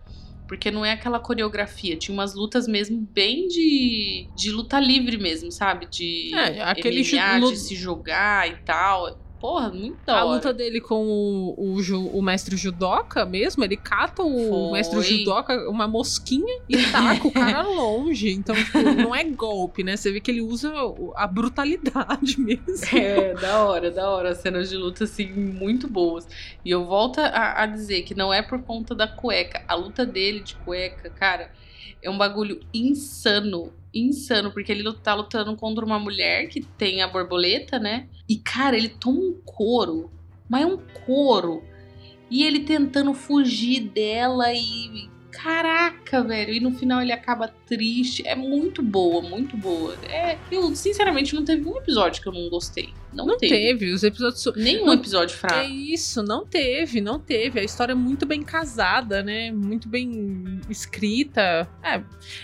[0.48, 1.96] Porque não é aquela coreografia.
[1.96, 5.86] Tinha umas lutas mesmo bem de, de luta livre mesmo, sabe?
[5.86, 9.16] De É, aquele MMA, de se jogar e tal.
[9.40, 14.22] Porra, muito A luta dele com o, o, ju- o mestre judoca mesmo, ele cata
[14.22, 14.72] o Foi.
[14.74, 18.32] mestre judoca, uma mosquinha, e taca o cara longe.
[18.32, 19.96] Então, tipo, não é golpe, né?
[19.96, 20.74] Você vê que ele usa
[21.16, 22.98] a brutalidade mesmo.
[22.98, 24.36] É, da hora, da hora.
[24.36, 26.28] Cenas de luta, assim, muito boas.
[26.66, 29.64] E eu volto a, a dizer que não é por conta da cueca.
[29.70, 31.50] A luta dele de cueca, cara,
[32.02, 33.74] é um bagulho insano.
[33.94, 38.08] Insano, porque ele tá lutando contra uma mulher que tem a borboleta, né?
[38.28, 40.12] E, cara, ele toma um couro.
[40.48, 41.64] Mas é um couro.
[42.30, 45.10] E ele tentando fugir dela e.
[45.32, 46.54] Caraca, velho.
[46.54, 48.28] E no final ele acaba triste.
[48.28, 49.96] É muito boa, muito boa.
[50.10, 52.90] É, eu, sinceramente, não teve um episódio que eu não gostei.
[53.14, 53.56] Não, Não teve.
[53.56, 54.46] teve, os episódios.
[54.56, 55.70] Nenhum Não- episódio É fraco.
[55.70, 57.60] isso, não teve, não teve.
[57.60, 59.52] A história é muito bem casada, né?
[59.52, 61.68] Muito bem escrita.
[61.84, 62.02] É,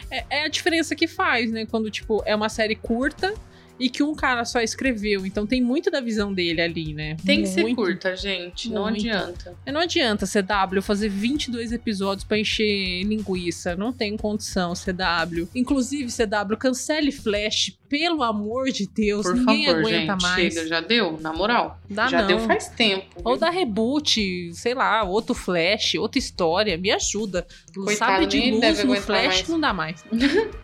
[0.10, 1.66] é, é a diferença que faz, né?
[1.66, 3.34] Quando, tipo, é uma série curta
[3.80, 5.26] e que um cara só escreveu.
[5.26, 7.18] Então tem muito da visão dele ali, né?
[7.26, 8.70] Tem que ser curta, gente.
[8.72, 9.00] Não Muito.
[9.00, 9.56] adianta.
[9.66, 13.76] Mas Não adianta CW fazer 22 episódios pra encher linguiça.
[13.76, 15.48] Não tem condição, CW.
[15.54, 19.24] Inclusive, CW, cancele Flash, pelo amor de Deus.
[19.26, 20.22] Por Ninguém favor, aguenta gente.
[20.22, 20.54] mais.
[20.54, 21.80] Chega, já deu, na moral.
[21.90, 22.28] Dá já não.
[22.28, 23.06] deu faz tempo.
[23.24, 23.40] Ou viu?
[23.42, 26.78] dá reboot, sei lá, outro Flash, outra história.
[26.78, 27.46] Me ajuda.
[27.74, 29.48] Coitado, Sabe de luz no Flash mais.
[29.50, 30.04] não dá mais.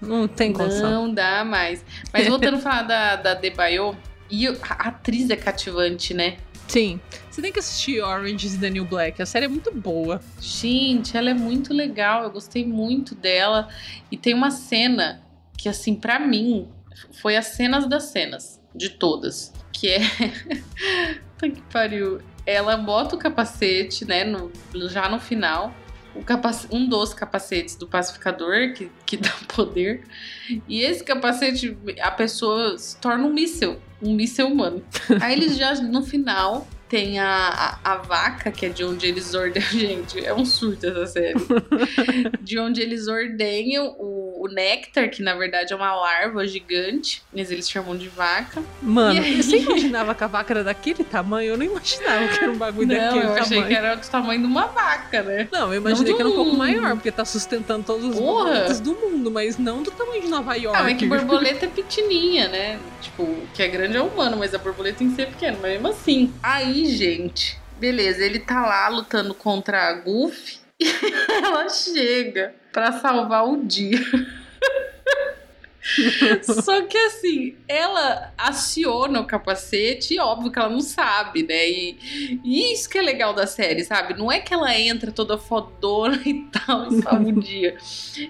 [0.01, 0.89] não tem condição.
[0.89, 1.84] Não dá mais.
[2.14, 3.97] Mas voltando a falar da, da Debaio,
[4.29, 6.37] e eu- a atriz é cativante, né?
[6.67, 7.01] Sim.
[7.29, 9.21] Você tem que assistir Orange is the New Black.
[9.21, 10.21] A série é muito boa.
[10.39, 12.23] Gente, ela é muito legal.
[12.23, 13.67] Eu gostei muito dela.
[14.09, 15.21] E tem uma cena
[15.57, 16.69] que, assim, pra mim,
[17.21, 18.61] foi as cenas das cenas.
[18.73, 19.51] De todas.
[19.73, 19.99] Que é.
[21.37, 22.21] Puta que pariu.
[22.45, 24.23] Ela bota o capacete, né?
[24.23, 24.51] no-
[24.89, 25.73] já no final.
[26.26, 30.03] Capac- um dos capacetes do pacificador, que, que dá poder.
[30.68, 33.80] E esse capacete, a pessoa se torna um míssel.
[34.01, 34.84] Um míssel humano.
[35.22, 39.33] Aí eles já, no final, tem a, a, a vaca, que é de onde eles
[39.33, 39.65] ordenham.
[39.71, 41.39] Gente, é um surto essa série.
[42.41, 47.49] de onde eles ordenham o, o néctar, que na verdade é uma larva gigante, mas
[47.49, 48.61] eles chamam de vaca.
[48.81, 49.41] Mano, aí?
[49.41, 51.51] você imaginava que a vaca era daquele tamanho?
[51.51, 53.67] Eu não imaginava que era um bagulho Não, daquele eu achei tamanho.
[53.67, 55.47] que era do tamanho de uma vaca, né?
[55.51, 58.81] Não, eu imaginei Não que era um pouco maior, porque tá sustentando todos os borboletas
[58.81, 60.77] do mundo, mas não do tamanho de Nova York.
[60.77, 62.79] Ah, mas que borboleta é pequenininha, né?
[62.99, 65.71] Tipo, o que é grande é humano, mas a borboleta tem que ser pequena, mas
[65.71, 66.33] mesmo assim.
[66.43, 70.86] Aí, gente, beleza, ele tá lá lutando contra a Goofy e
[71.43, 73.99] ela chega pra salvar o dia.
[76.43, 81.69] Só que assim, ela aciona o capacete e óbvio que ela não sabe, né?
[81.69, 84.13] E, e isso que é legal da série, sabe?
[84.13, 87.75] Não é que ela entra toda fodona e tal e salva o dia.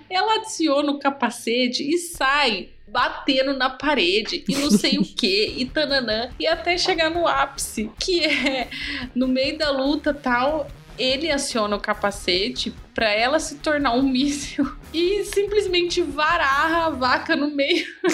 [0.10, 5.66] Ela adiciona o capacete e sai batendo na parede e não sei o que e
[5.66, 8.70] tananã e até chegar no ápice que é
[9.16, 10.68] no meio da luta tal
[11.00, 17.36] ele aciona o capacete pra ela se tornar um míssil e simplesmente varar a vaca
[17.36, 17.86] no meio.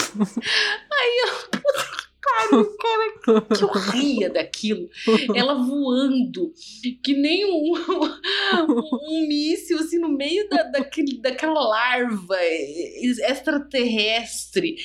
[0.89, 1.59] Aí eu
[2.27, 4.89] pariu, cara, que eu ria daquilo
[5.35, 6.53] ela voando
[7.03, 12.37] que nem um, um, um míssil assim no meio da, daquele, daquela larva
[13.27, 14.75] extraterrestre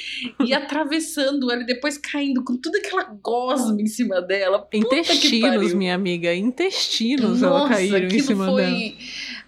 [0.45, 4.59] e atravessando ela e depois caindo com toda aquela gosma em cima dela.
[4.61, 6.35] Puta Intestinos, minha amiga.
[6.35, 8.93] Intestinos ela Nossa, caíram em cima foi, dela.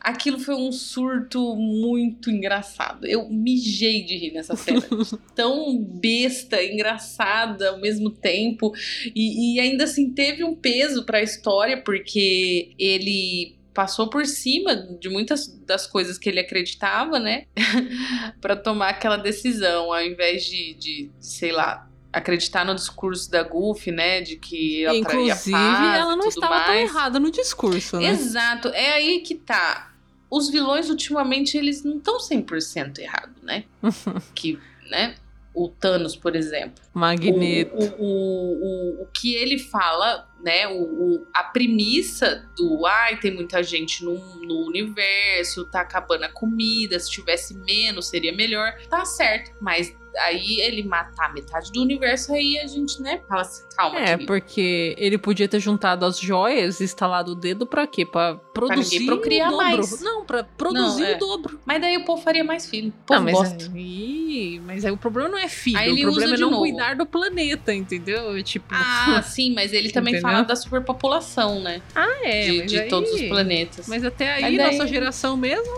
[0.04, 3.06] Aquilo foi um surto muito engraçado.
[3.06, 4.82] Eu mijei de rir nessa cena.
[5.34, 8.74] Tão besta, engraçada ao mesmo tempo.
[9.14, 15.08] E, e ainda assim teve um peso pra história, porque ele passou por cima de
[15.08, 17.46] muitas das coisas que ele acreditava, né?
[18.42, 21.88] Pra tomar aquela decisão, ao invés de, de sei lá.
[22.12, 24.20] Acreditar no discurso da Goofy, né?
[24.20, 26.88] De que ela Inclusive, paz ela não estava tão mais.
[26.88, 28.10] errada no discurso, né?
[28.10, 29.93] Exato, é aí que tá.
[30.30, 33.64] Os vilões, ultimamente, eles não estão 100% errados, né?
[34.34, 34.58] que,
[34.90, 35.14] né?
[35.54, 36.83] O Thanos, por exemplo.
[36.94, 37.74] Magneto.
[37.74, 40.68] O, o, o, o que ele fala, né?
[40.68, 46.98] O, a premissa do ai, tem muita gente no, no universo, tá acabando a comida,
[46.98, 48.72] se tivesse menos seria melhor.
[48.88, 49.94] Tá certo, mas
[50.28, 53.20] aí ele matar metade do universo, aí a gente, né?
[53.28, 54.26] Fala assim, calma, É, querido.
[54.26, 58.06] porque ele podia ter juntado as joias e instalado o dedo pra quê?
[58.06, 59.66] Pra produzir ninguém procriar o dobro.
[59.66, 60.00] mais.
[60.00, 61.16] Não, pra produzir Não, é.
[61.16, 61.60] o dobro.
[61.66, 62.90] Mas daí o povo faria mais filho.
[62.90, 63.72] O povo Não, mas, gosta.
[63.74, 66.42] aí, mas aí o problema não é filho, Aí o ele problema usa é de
[66.42, 66.62] não novo.
[66.62, 68.42] cuidar do planeta, entendeu?
[68.42, 70.30] Tipo, Ah, sim, mas ele também Entendeu?
[70.30, 71.80] fala da superpopulação, né?
[71.94, 73.86] ah, é, de mas de aí- todos os planetas.
[73.88, 75.72] Mas até aí, Mas daí- nossa geração mesmo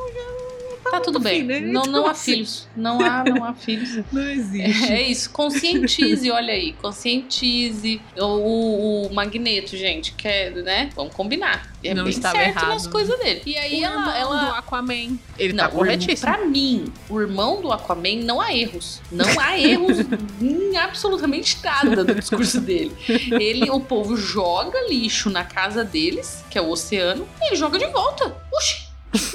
[0.91, 1.43] tá tudo bem.
[1.43, 1.61] assim, né?
[1.61, 2.33] Não, não há assim.
[2.33, 2.69] filhos.
[2.77, 4.03] Não há, não há filhos.
[4.13, 4.93] não existe.
[4.93, 10.91] É isso, conscientize, olha aí, conscientize o, o, o Magneto, gente, que é, né?
[10.95, 11.77] Vamos combinar.
[11.83, 12.69] É Não bem estava certo errado.
[12.69, 13.43] nas coisas dele.
[13.47, 16.33] E aí o irmão ela, ela do Aquaman, ele não, tá corretíssimo.
[16.33, 19.01] Pra mim, o irmão do Aquaman não há erros.
[19.11, 19.99] Não há erros
[20.41, 22.93] em absolutamente nada do discurso dele.
[23.09, 27.79] Ele, o povo joga lixo na casa deles, que é o oceano, e ele joga
[27.79, 28.37] de volta.
[28.53, 28.86] Oxi!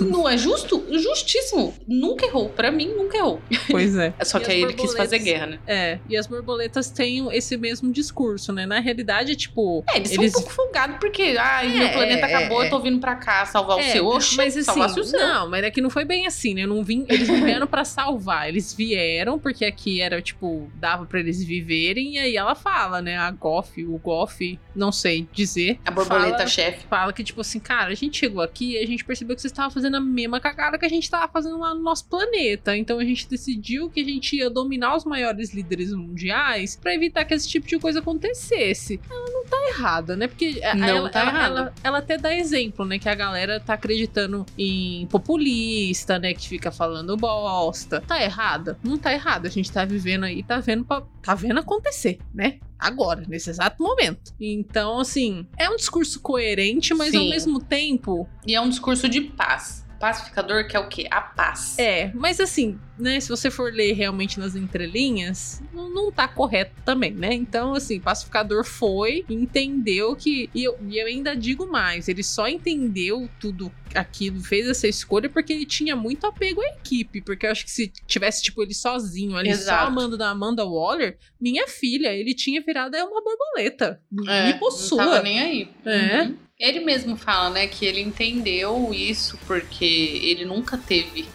[0.02, 0.84] Não é justo?
[0.92, 1.74] Justíssimo.
[1.88, 2.50] Nunca errou.
[2.50, 3.42] Pra mim, nunca errou.
[3.70, 4.14] Pois é.
[4.24, 5.60] Só que aí ele quis fazer guerra, né?
[5.68, 8.66] É, e as borboletas têm esse mesmo discurso, né?
[8.66, 9.84] Na realidade, tipo.
[9.90, 12.66] É, eles, Eles- são um pouco folgados, porque, ai, meu É, planeta é, acabou, é.
[12.66, 14.06] eu tô vindo pra cá salvar o É, seu.
[14.06, 15.20] Oxi, mas assim, salvasse o seu.
[15.20, 16.64] não, mas é que não foi bem assim, né?
[16.64, 21.06] Eu não vim, eles não vieram pra salvar, eles vieram porque aqui era tipo dava
[21.06, 23.18] pra eles viverem e aí ela fala, né?
[23.18, 25.80] A Goff, o Goff, não sei dizer.
[25.86, 26.86] A borboleta fala, chefe.
[26.90, 29.48] fala que tipo assim, cara, a gente chegou aqui e a gente percebeu que você
[29.48, 32.76] estava tava fazendo a mesma cagada que a gente tava fazendo lá no nosso planeta.
[32.76, 37.26] Então a gente decidiu que a gente ia dominar os maiores líderes mundiais para evitar
[37.26, 39.00] que esse tipo de coisa acontecesse.
[39.10, 40.28] Ela não tá errada, né?
[40.28, 43.00] Porque não ela, tá ela, ela, ela até dá exemplo, né?
[43.00, 46.34] Que a galera tá acreditando em populista, né?
[46.34, 48.02] Que fica falando bosta.
[48.02, 48.78] Tá errada?
[48.84, 49.48] Não tá errada.
[49.48, 52.60] A gente tá vivendo aí, tá vendo, pra, tá vendo acontecer, né?
[52.82, 54.34] Agora, nesse exato momento.
[54.40, 57.30] Então, assim, é um discurso coerente, mas ao Sim.
[57.30, 58.28] mesmo tempo.
[58.46, 59.86] E é um discurso de paz.
[60.02, 61.08] Pacificador que é o quê?
[61.12, 61.78] A paz.
[61.78, 63.20] É, mas assim, né?
[63.20, 67.34] Se você for ler realmente nas entrelinhas, não, não tá correto também, né?
[67.34, 70.50] Então, assim, pacificador foi, entendeu que.
[70.54, 75.30] E eu, e eu ainda digo mais, ele só entendeu tudo aquilo, fez essa escolha
[75.30, 77.22] porque ele tinha muito apego à equipe.
[77.22, 79.88] Porque eu acho que se tivesse, tipo, ele sozinho ali, só Exato.
[79.88, 84.02] amando da Amanda Waller, minha filha, ele tinha virado é uma borboleta.
[84.28, 84.98] É, me não possua.
[84.98, 85.70] tava nem aí.
[85.86, 86.24] É.
[86.24, 86.38] Uhum.
[86.62, 89.84] Ele mesmo fala, né, que ele entendeu isso porque
[90.24, 91.28] ele nunca teve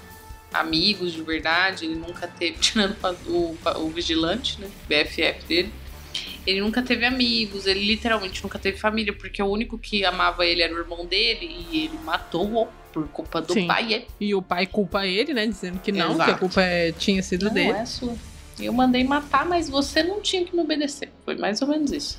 [0.52, 2.96] amigos de verdade, ele nunca teve, tirando
[3.26, 5.72] o, o vigilante, né, BFF dele,
[6.46, 10.62] ele nunca teve amigos, ele literalmente nunca teve família, porque o único que amava ele
[10.62, 13.66] era o irmão dele e ele matou-o por culpa do Sim.
[13.66, 14.06] pai.
[14.20, 15.44] E o pai culpa ele, né?
[15.44, 16.38] Dizendo que não, que a Exato.
[16.38, 17.72] culpa é- tinha sido não dele.
[17.72, 18.14] é sua.
[18.60, 21.10] Eu mandei matar, mas você não tinha que me obedecer.
[21.24, 22.18] Foi mais ou menos isso.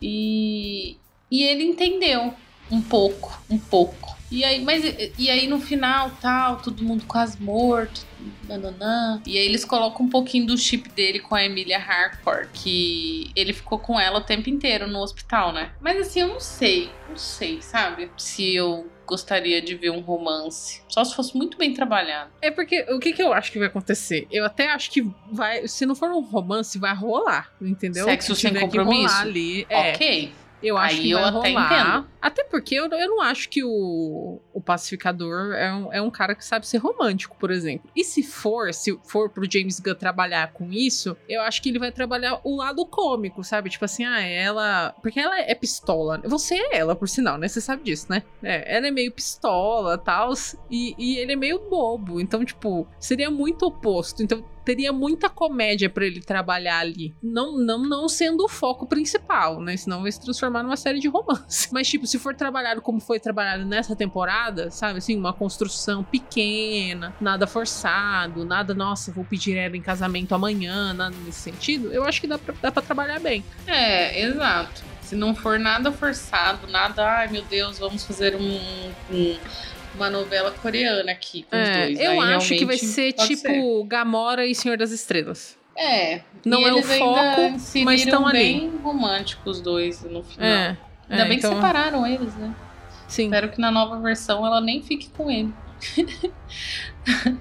[0.00, 0.98] E,
[1.36, 2.32] e ele entendeu
[2.70, 4.16] um pouco, um pouco.
[4.30, 4.82] E aí, mas
[5.18, 8.04] e aí no final, tal, todo mundo quase morto,
[8.48, 9.22] nananã.
[9.24, 13.52] E aí eles colocam um pouquinho do chip dele com a Emília Harcourt, que ele
[13.52, 15.70] ficou com ela o tempo inteiro no hospital, né?
[15.80, 18.10] Mas assim, eu não sei, não sei, sabe?
[18.16, 20.82] Se eu gostaria de ver um romance.
[20.88, 22.30] Só se fosse muito bem trabalhado.
[22.42, 24.26] É porque o que, que eu acho que vai acontecer?
[24.30, 25.68] Eu até acho que vai.
[25.68, 28.06] Se não for um romance, vai rolar, entendeu?
[28.06, 29.14] Sexo Se sem compromisso?
[29.14, 29.64] ali.
[29.70, 30.34] É, Ok.
[30.62, 31.66] Eu acho Aí que eu vai até rolar.
[31.66, 32.06] entendo.
[32.20, 36.34] Até porque eu, eu não acho que o, o pacificador é um, é um cara
[36.34, 37.88] que sabe ser romântico, por exemplo.
[37.94, 41.78] E se for, se for pro James Gunn trabalhar com isso, eu acho que ele
[41.78, 43.70] vai trabalhar o lado cômico, sabe?
[43.70, 44.94] Tipo assim, ah, ela.
[45.02, 46.20] Porque ela é pistola.
[46.24, 47.48] Você é ela, por sinal, né?
[47.48, 48.22] Você sabe disso, né?
[48.42, 50.32] É, ela é meio pistola e tal.
[50.70, 52.20] E, e ele é meio bobo.
[52.20, 54.22] Então, tipo, seria muito oposto.
[54.22, 57.14] Então, teria muita comédia pra ele trabalhar ali.
[57.22, 59.76] Não, não, não sendo o foco principal, né?
[59.76, 61.68] Senão vai se transformar numa série de romance.
[61.72, 64.98] Mas, tipo, se for trabalhado como foi trabalhado nessa temporada, sabe?
[64.98, 71.14] Assim, uma construção pequena, nada forçado, nada, nossa, vou pedir ela em casamento amanhã, nada
[71.24, 73.44] nesse sentido, eu acho que dá pra, dá pra trabalhar bem.
[73.68, 74.82] É, exato.
[75.02, 78.58] Se não for nada forçado, nada, ai meu Deus, vamos fazer um,
[79.12, 79.38] um-
[79.96, 82.00] uma novela coreana aqui com os É, dois.
[82.00, 83.84] eu Aí acho que vai ser tipo ser.
[83.86, 85.56] Gamora e Senhor das Estrelas.
[85.76, 86.20] É.
[86.44, 87.52] Não é o foco,
[87.84, 88.38] mas estão ali.
[88.38, 90.48] bem românticos os dois no final.
[90.48, 90.76] É.
[91.08, 92.54] Ainda é, bem então, que separaram eles, né?
[93.08, 93.24] Sim.
[93.24, 95.52] Espero que na nova versão ela nem fique com ele.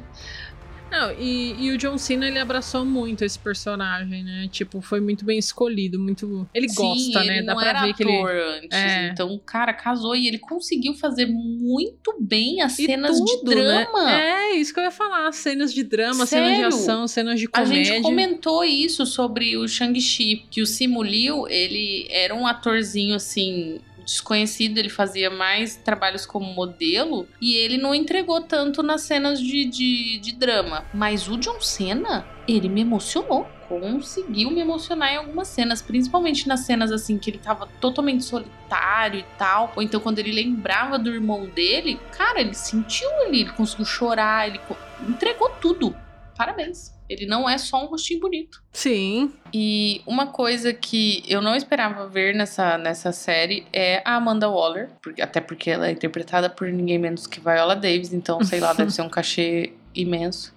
[0.96, 4.48] Não, e, e o John Cena, ele abraçou muito esse personagem, né?
[4.52, 6.48] Tipo, foi muito bem escolhido, muito...
[6.54, 7.44] Ele Sim, gosta, ele né?
[7.44, 8.18] Dá pra ver que ele...
[8.22, 8.78] antes.
[8.78, 9.10] É.
[9.10, 13.56] Então cara casou e ele conseguiu fazer muito bem as E cenas de tudo, né?
[13.56, 14.12] drama.
[14.12, 15.32] É, isso que eu ia falar.
[15.32, 16.68] Cenas de drama, cenas de Sério?
[16.68, 17.86] ação, cenas de A comédia.
[17.86, 23.80] gente comentou isso sobre o Shang-Chi, que o Simu Liu, ele era um atorzinho assim
[24.06, 29.66] desconhecido, ele fazia mais trabalhos como modelo e ele não entregou tanto nas cenas de,
[29.66, 30.86] de, de drama.
[30.94, 33.48] Mas o John Cena, ele me emocionou.
[33.68, 39.22] Conseguiu me emocionar em algumas cenas, principalmente nas cenas assim que ele tava totalmente solitário
[39.22, 43.52] e tal, ou então quando ele lembrava do irmão dele, cara, ele sentiu ali, ele
[43.54, 44.62] conseguiu chorar, ele
[45.10, 45.96] entregou tudo.
[46.38, 46.94] Parabéns.
[47.08, 48.62] Ele não é só um rostinho bonito.
[48.74, 49.32] Sim.
[49.54, 54.90] E uma coisa que eu não esperava ver nessa, nessa série é a Amanda Waller,
[55.02, 58.74] porque- até porque ela é interpretada por ninguém menos que Viola Davis, então sei lá,
[58.74, 60.54] deve ser um cachê imenso.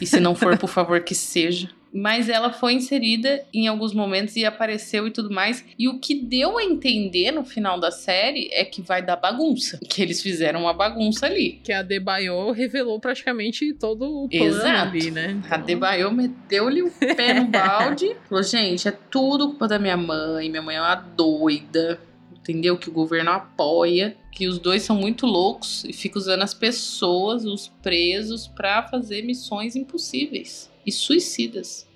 [0.00, 1.68] E se não for, por favor, que seja.
[1.94, 5.64] Mas ela foi inserida em alguns momentos e apareceu e tudo mais.
[5.78, 9.78] E o que deu a entender no final da série é que vai dar bagunça.
[9.88, 11.60] Que eles fizeram uma bagunça ali.
[11.62, 14.88] Que a Debaio revelou praticamente todo o plano Exato.
[14.88, 15.40] ali, né?
[15.48, 18.16] A Debaio meteu-lhe o pé no balde.
[18.28, 20.50] Falou, gente, é tudo culpa da minha mãe.
[20.50, 22.00] Minha mãe é uma doida.
[22.36, 22.76] Entendeu?
[22.76, 24.16] Que o governo apoia.
[24.32, 29.22] Que os dois são muito loucos e fica usando as pessoas, os presos, pra fazer
[29.22, 31.86] missões impossíveis e suicidas.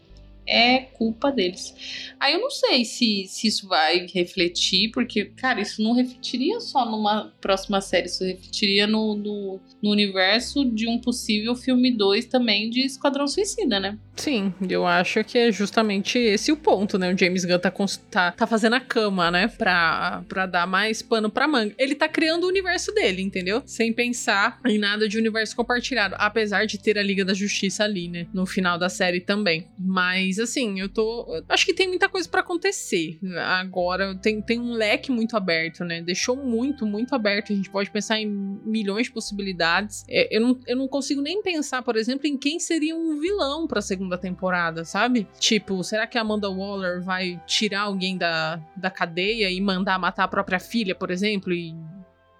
[0.51, 1.75] é culpa deles.
[2.19, 6.91] Aí eu não sei se, se isso vai refletir, porque, cara, isso não refletiria só
[6.91, 12.71] numa próxima série, isso refletiria no, no, no universo de um possível filme 2 também
[12.71, 13.99] de Esquadrão Suicida, né?
[14.19, 17.13] Sim, eu acho que é justamente esse o ponto, né?
[17.13, 17.73] O James Gunn tá,
[18.11, 19.47] tá, tá fazendo a cama, né?
[19.47, 21.73] Pra, pra dar mais pano pra manga.
[21.79, 23.63] Ele tá criando o universo dele, entendeu?
[23.65, 26.17] Sem pensar em nada de universo compartilhado.
[26.19, 28.27] Apesar de ter a Liga da Justiça ali, né?
[28.33, 29.69] No final da série também.
[29.79, 31.27] Mas, assim, eu tô.
[31.49, 33.19] Acho que tem muita coisa para acontecer.
[33.61, 36.03] Agora, tem, tem um leque muito aberto, né?
[36.03, 37.53] Deixou muito, muito aberto.
[37.53, 40.05] A gente pode pensar em milhões de possibilidades.
[40.09, 43.67] É, eu, não, eu não consigo nem pensar, por exemplo, em quem seria um vilão
[43.69, 45.27] pra segunda temporada, sabe?
[45.39, 50.25] Tipo, será que a Amanda Waller vai tirar alguém da, da cadeia e mandar matar
[50.25, 51.75] a própria filha, por exemplo, e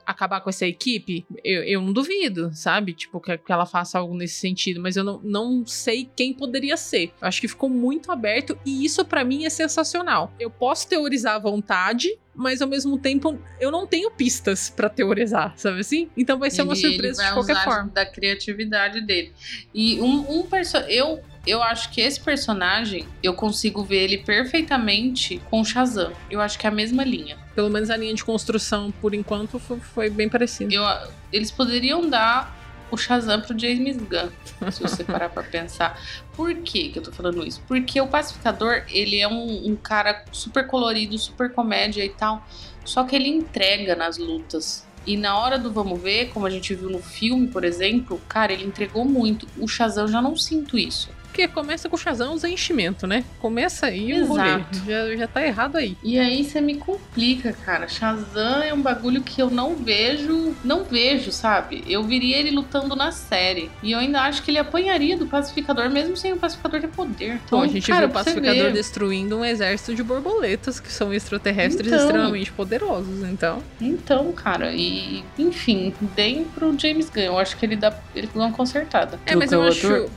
[0.09, 1.27] acabar com essa equipe?
[1.45, 2.95] Eu, eu não duvido, sabe?
[2.95, 6.79] Tipo, que, que ela faça algo nesse sentido, mas eu não, não sei quem poderia
[6.79, 7.13] ser.
[7.21, 10.33] Eu acho que ficou muito aberto e isso para mim é sensacional.
[10.41, 15.53] Eu posso teorizar à vontade, mas ao mesmo tempo eu não tenho pistas para teorizar,
[15.59, 16.09] sabe assim?
[16.17, 17.91] Então vai ser ele, uma surpresa de qualquer forma.
[17.93, 19.33] Da criatividade dele.
[19.75, 20.95] E um, um personagem.
[20.97, 26.13] Eu eu acho que esse personagem, eu consigo ver ele perfeitamente com o Shazam.
[26.31, 27.39] Eu acho que é a mesma linha.
[27.55, 30.75] Pelo menos a linha de construção, por enquanto, foi, foi bem parecida.
[30.75, 30.85] Eu,
[31.33, 32.55] eles poderiam dar
[32.91, 34.29] o Shazam pro James Gunn,
[34.71, 35.99] se você parar pra pensar.
[36.35, 37.63] Por que que eu tô falando isso?
[37.67, 42.47] Porque o Pacificador, ele é um, um cara super colorido, super comédia e tal,
[42.85, 44.87] só que ele entrega nas lutas.
[45.07, 48.53] E na hora do vamos ver, como a gente viu no filme, por exemplo, cara,
[48.53, 49.49] ele entregou muito.
[49.57, 53.25] O Shazam eu já não sinto isso porque começa com o Shazam os enchimento, né?
[53.39, 54.25] Começa aí Exato.
[54.25, 54.65] o rolê.
[54.87, 55.97] Já, já tá errado aí.
[56.03, 57.87] E aí você me complica, cara.
[57.87, 61.85] Shazam é um bagulho que eu não vejo, não vejo, sabe?
[61.87, 63.71] Eu viria ele lutando na série.
[63.83, 67.41] E eu ainda acho que ele apanharia do pacificador, mesmo sem o pacificador ter poder.
[67.47, 71.15] Então, Bom, a gente cara, viu o pacificador destruindo um exército de borboletas, que são
[71.15, 73.63] extraterrestres então, extremamente poderosos, então.
[73.81, 77.23] Então, cara, e enfim, deem pro James Gunn.
[77.23, 77.97] Eu acho que ele dá.
[78.15, 79.21] Ele dá uma consertada.
[79.27, 80.09] É, mas eu acho.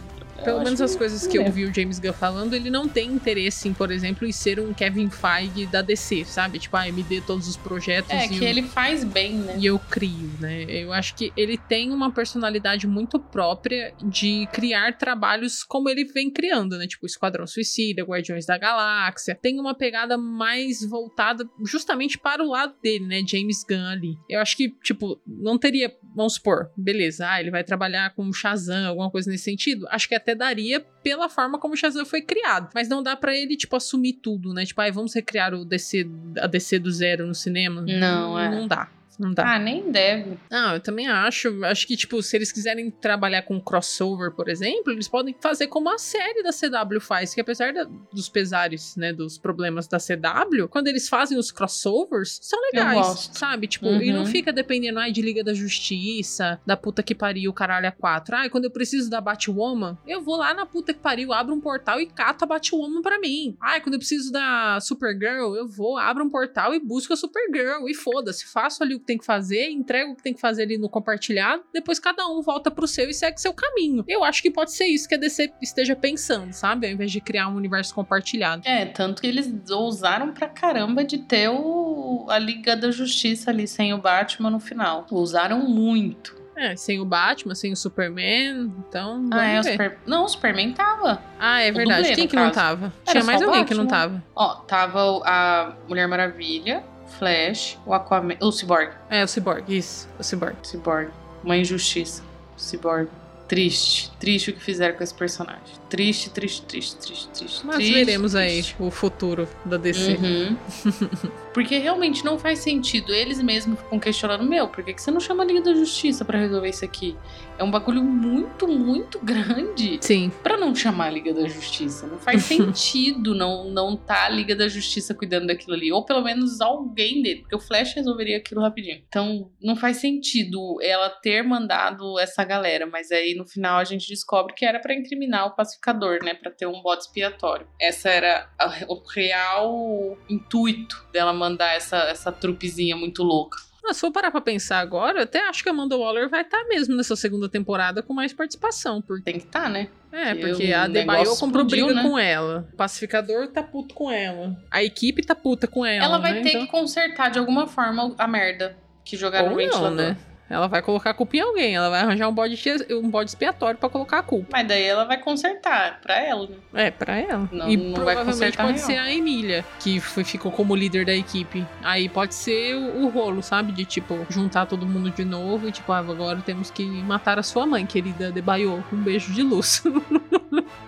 [0.44, 3.12] Pelo menos as coisas que, que eu vi o James Gunn falando, ele não tem
[3.12, 6.60] interesse em, por exemplo, em ser um Kevin Feige da DC, sabe?
[6.60, 8.12] Tipo, ah, me dê todos os projetos.
[8.12, 9.56] É, que eu, ele faz bem, né?
[9.58, 10.64] E eu crio, né?
[10.64, 16.30] Eu acho que ele tem uma personalidade muito própria de criar trabalhos como ele vem
[16.30, 16.88] criando, né?
[16.88, 19.36] Tipo, Esquadrão Suicida, Guardiões da Galáxia.
[19.36, 23.22] Tem uma pegada mais voltada justamente para o lado dele, né?
[23.26, 24.18] James Gunn ali.
[24.30, 28.88] Eu acho que, tipo, não teria, vamos supor, beleza, ah, ele vai trabalhar com Shazam,
[28.88, 29.88] alguma coisa nesse sentido.
[29.90, 32.70] Acho que até daria pela forma como o Shazam foi criado.
[32.74, 34.66] Mas não dá para ele, tipo, assumir tudo, né?
[34.66, 36.08] Tipo, ah, vamos recriar o DC,
[36.40, 37.82] a DC do zero no cinema.
[37.82, 38.50] Não, é.
[38.50, 38.90] Não dá.
[39.20, 39.56] Não dá.
[39.56, 40.38] Ah, nem deve.
[40.50, 41.64] Não, eu também acho.
[41.66, 45.90] Acho que, tipo, se eles quiserem trabalhar com crossover, por exemplo, eles podem fazer como
[45.90, 50.68] a série da CW faz, que apesar da, dos pesares, né, dos problemas da CW,
[50.70, 53.68] quando eles fazem os crossovers, são legais, sabe?
[53.68, 54.02] Tipo, uhum.
[54.02, 54.26] e não uhum.
[54.26, 58.36] fica dependendo, ai, de Liga da Justiça, da puta que pariu, caralho, a 4.
[58.36, 61.62] Ai, quando eu preciso da Batwoman, eu vou lá na puta que pariu, abro um
[61.62, 63.56] portal e cato a Batwoman pra mim.
[63.62, 67.88] Ai, quando eu preciso da Supergirl, eu vou, abro um portal e busco a Supergirl.
[67.88, 70.64] E foda-se, faço ali o que tem que fazer, entrega o que tem que fazer
[70.64, 74.04] ali no compartilhado, depois cada um volta pro seu e segue seu caminho.
[74.08, 76.88] Eu acho que pode ser isso que a DC esteja pensando, sabe?
[76.88, 78.62] Ao invés de criar um universo compartilhado.
[78.66, 83.68] É, tanto que eles ousaram pra caramba de ter o, a Liga da Justiça ali
[83.68, 85.06] sem o Batman no final.
[85.12, 86.40] Usaram muito.
[86.56, 89.28] É, sem o Batman, sem o Superman, então.
[89.32, 89.98] Ah, é, o Super...
[90.06, 91.22] Não, o Superman tava.
[91.40, 92.02] Ah, é verdade.
[92.02, 92.46] Dublê, Quem que caso.
[92.46, 92.86] não tava?
[93.06, 93.68] Era Tinha mais alguém Batman.
[93.68, 94.24] que não tava.
[94.36, 96.84] Ó, tava a Mulher Maravilha,
[97.18, 98.92] Flash, o Aquaman, o Cyborg.
[99.10, 100.56] É, o Cyborg, isso, o Cyborg.
[100.64, 101.12] Cyborg,
[101.44, 102.24] uma injustiça.
[102.58, 103.10] Cyborg.
[103.48, 105.64] Triste, triste o que fizeram com esse personagem.
[105.90, 107.66] Triste, triste, triste, triste, triste.
[107.66, 108.76] Mas triste, veremos triste.
[108.80, 110.12] aí o futuro da DC.
[110.14, 110.58] Uhum.
[111.54, 113.14] Porque realmente não faz sentido.
[113.14, 116.24] Eles mesmos ficam questionando: Meu, por que, que você não chama a Liga da Justiça
[116.24, 117.18] para resolver isso aqui?
[117.58, 119.98] É um bagulho muito, muito grande.
[120.02, 120.32] Sim.
[120.42, 122.08] Pra não chamar a Liga da Justiça.
[122.08, 125.92] Não faz sentido não, não tá a Liga da Justiça cuidando daquilo ali.
[125.92, 127.42] Ou pelo menos alguém dele.
[127.42, 129.02] Porque o Flash resolveria aquilo rapidinho.
[129.08, 132.86] Então não faz sentido ela ter mandado essa galera.
[132.86, 136.34] Mas aí no final a gente descobre que era para incriminar o pacificador, né?
[136.34, 137.68] Pra ter um bode expiatório.
[137.80, 143.58] Essa era a, o real intuito dela mandar essa, essa trupezinha muito louca.
[143.84, 146.42] Ah, se for parar pra pensar agora, eu até acho que a Amanda Waller vai
[146.42, 149.02] estar tá mesmo nessa segunda temporada com mais participação.
[149.02, 149.24] Porque...
[149.24, 149.90] Tem que estar, tá, né?
[150.12, 152.04] É, porque a Debaio comprou briga né?
[152.04, 152.70] com ela.
[152.74, 154.56] O pacificador tá puto com ela.
[154.70, 156.06] A equipe tá puta com ela.
[156.06, 156.42] Ela vai né?
[156.42, 156.66] ter então...
[156.66, 159.90] que consertar de alguma forma a merda que jogaram Ou no ventilador.
[159.90, 160.18] Não, né?
[160.52, 161.76] Ela vai colocar a culpa em alguém.
[161.76, 164.50] Ela vai arranjar um bode, um bode expiatório pra colocar a culpa.
[164.52, 166.88] Mas daí ela vai consertar pra ela, né?
[166.88, 167.50] É, pra ela.
[167.52, 168.88] Não, e não vai consertar pode real.
[168.88, 171.66] ser a Emília, que foi, ficou como líder da equipe.
[171.82, 173.72] Aí pode ser o, o rolo, sabe?
[173.72, 177.44] De tipo, juntar todo mundo de novo e tipo, ah, agora temos que matar a
[177.44, 178.84] sua mãe, querida Debaio.
[178.92, 179.82] Um beijo de luz.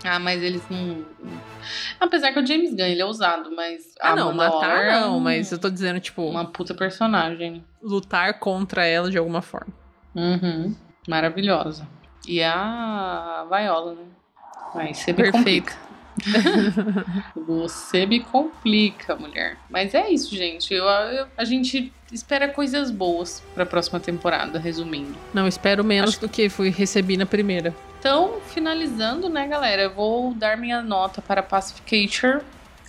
[0.06, 1.06] Ah, mas eles não.
[1.98, 3.96] Apesar que o James Gunn, ele é ousado, mas.
[4.02, 7.64] ah, não, Amanda matar é não, mas eu tô dizendo, tipo, Uma puta personagem.
[7.84, 9.74] Lutar contra ela de alguma forma.
[10.16, 10.74] Uhum.
[11.08, 11.88] Maravilhosa.
[12.28, 14.04] E a Viola, né?
[14.76, 15.38] Aí você me Perfeita.
[15.38, 15.84] complica.
[17.48, 19.58] Você me complica, mulher.
[19.70, 20.74] Mas é isso, gente.
[20.74, 25.16] Eu, eu- a gente espera coisas boas pra próxima temporada, resumindo.
[25.34, 27.74] Não, espero menos Acho do que fui recebi na primeira.
[28.00, 29.82] Então, finalizando, né, galera?
[29.84, 32.42] Eu vou dar minha nota para Pacificator.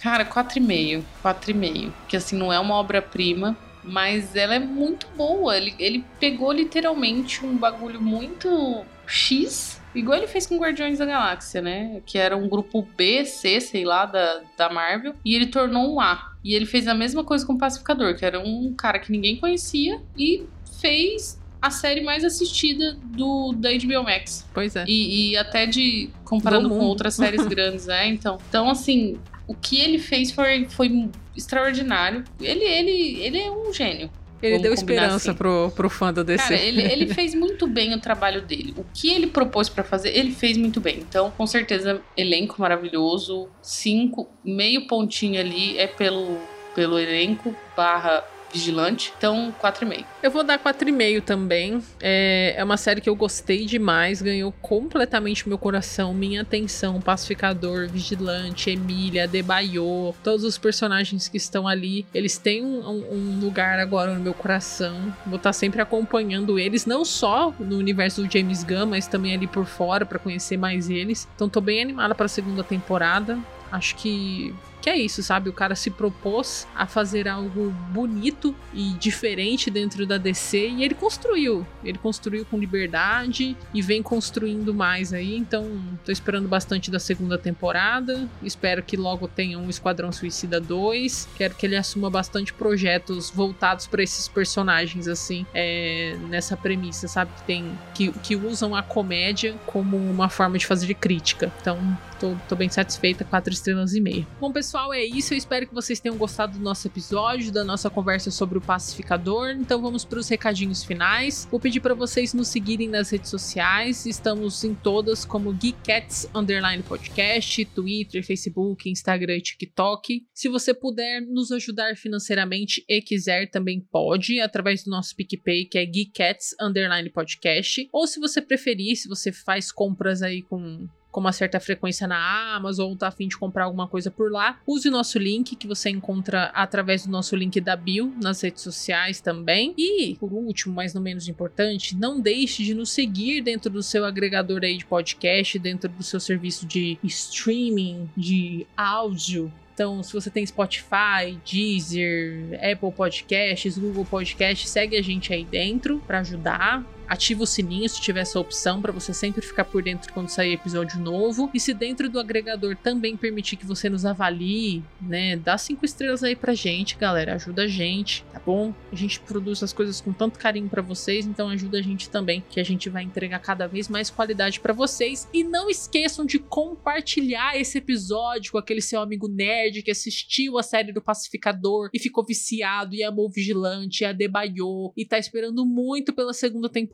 [0.02, 1.02] Cara, 4,5.
[1.22, 1.92] 4,5.
[2.08, 5.56] Que assim, não é uma obra-prima, mas ela é muito boa.
[5.56, 11.60] Ele, ele pegou literalmente um bagulho muito X, igual ele fez com Guardiões da Galáxia,
[11.60, 12.02] né?
[12.06, 15.14] Que era um grupo B, C, sei lá, da, da Marvel.
[15.24, 16.32] E ele tornou um A.
[16.42, 19.36] E ele fez a mesma coisa com o Pacificador, que era um cara que ninguém
[19.36, 20.44] conhecia e
[20.80, 24.46] fez a série mais assistida do da HBO Max.
[24.52, 24.84] Pois é.
[24.86, 28.06] E, e até de comparando Do com outras séries grandes, né?
[28.06, 32.22] Então, então assim, o que ele fez foi, foi extraordinário.
[32.38, 34.10] Ele, ele, ele é um gênio.
[34.42, 35.38] Ele Vamos deu esperança assim.
[35.38, 36.42] pro, pro fã da DC.
[36.42, 38.74] Cara, ele, ele fez muito bem o trabalho dele.
[38.76, 40.98] O que ele propôs pra fazer, ele fez muito bem.
[40.98, 43.48] Então, com certeza, elenco maravilhoso.
[43.62, 46.36] Cinco, meio pontinho ali é pelo,
[46.74, 48.22] pelo elenco barra
[48.54, 49.12] vigilante.
[49.18, 50.04] Então, 4,5.
[50.22, 51.82] Eu vou dar 4,5 também.
[52.00, 57.00] É, é uma série que eu gostei demais, ganhou completamente meu coração, minha atenção.
[57.00, 63.78] Pacificador, Vigilante, Emília, Debaio, todos os personagens que estão ali, eles têm um, um- lugar
[63.78, 65.12] agora no meu coração.
[65.26, 69.46] Vou estar sempre acompanhando eles, não só no universo do James Gunn, mas também ali
[69.46, 71.28] por fora para conhecer mais eles.
[71.34, 73.38] Então tô bem animada para a segunda temporada.
[73.72, 74.54] Acho que
[74.84, 75.48] que é isso, sabe?
[75.48, 80.94] O cara se propôs a fazer algo bonito e diferente dentro da DC e ele
[80.94, 81.66] construiu.
[81.82, 85.36] Ele construiu com liberdade e vem construindo mais aí.
[85.36, 88.28] Então, tô esperando bastante da segunda temporada.
[88.42, 91.30] Espero que logo tenha um Esquadrão Suicida 2.
[91.34, 97.32] Quero que ele assuma bastante projetos voltados para esses personagens, assim, é, nessa premissa, sabe?
[97.36, 97.78] Que tem.
[97.94, 101.50] Que, que usam a comédia como uma forma de fazer crítica.
[101.62, 101.78] Então,
[102.20, 104.26] tô, tô bem satisfeita, quatro estrelas e meia.
[104.40, 105.32] Bom, pessoal, é isso.
[105.32, 109.50] Eu espero que vocês tenham gostado do nosso episódio, da nossa conversa sobre o pacificador.
[109.50, 111.46] Então vamos para os recadinhos finais.
[111.50, 114.06] Vou pedir para vocês nos seguirem nas redes sociais.
[114.06, 120.26] Estamos em todas como Geekcats Underline Podcast, Twitter, Facebook, Instagram e TikTok.
[120.34, 125.78] Se você puder nos ajudar financeiramente e quiser, também pode, através do nosso PicPay, que
[125.78, 127.88] é Geekcats Underline Podcast.
[127.92, 132.56] Ou se você preferir, se você faz compras aí com com uma certa frequência na
[132.56, 135.64] Amazon ou tá afim de comprar alguma coisa por lá, use o nosso link que
[135.64, 139.72] você encontra através do nosso link da bio nas redes sociais também.
[139.78, 144.04] E, por último, mas não menos importante, não deixe de nos seguir dentro do seu
[144.04, 149.52] agregador aí de podcast, dentro do seu serviço de streaming, de áudio.
[149.72, 156.02] Então, se você tem Spotify, Deezer, Apple Podcasts, Google Podcasts, segue a gente aí dentro
[156.06, 156.84] para ajudar.
[157.08, 160.52] Ativa o sininho se tiver essa opção para você sempre ficar por dentro quando sair
[160.52, 161.50] episódio novo.
[161.52, 165.36] E se dentro do agregador também permitir que você nos avalie, né?
[165.36, 167.34] Dá cinco estrelas aí pra gente, galera.
[167.34, 168.74] Ajuda a gente, tá bom?
[168.92, 172.42] A gente produz as coisas com tanto carinho para vocês, então ajuda a gente também,
[172.48, 175.28] que a gente vai entregar cada vez mais qualidade para vocês.
[175.32, 180.62] E não esqueçam de compartilhar esse episódio com aquele seu amigo nerd que assistiu a
[180.62, 185.64] série do Pacificador e ficou viciado e amou Vigilante, e a debaiou e tá esperando
[185.64, 186.93] muito pela segunda temporada,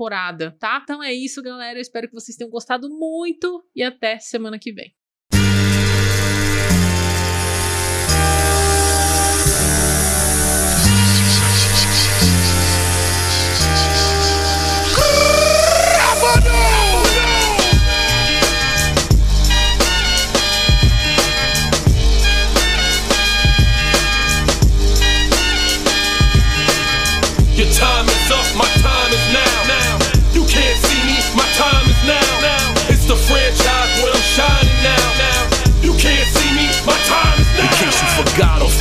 [0.59, 0.80] tá?
[0.82, 1.78] Então é isso, galera.
[1.78, 4.99] Eu espero que vocês tenham gostado muito e até semana que vem.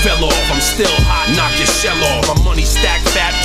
[0.04, 1.28] Fell off, I'm still hot.
[1.36, 2.28] Knock your shell off.
[2.28, 2.64] My money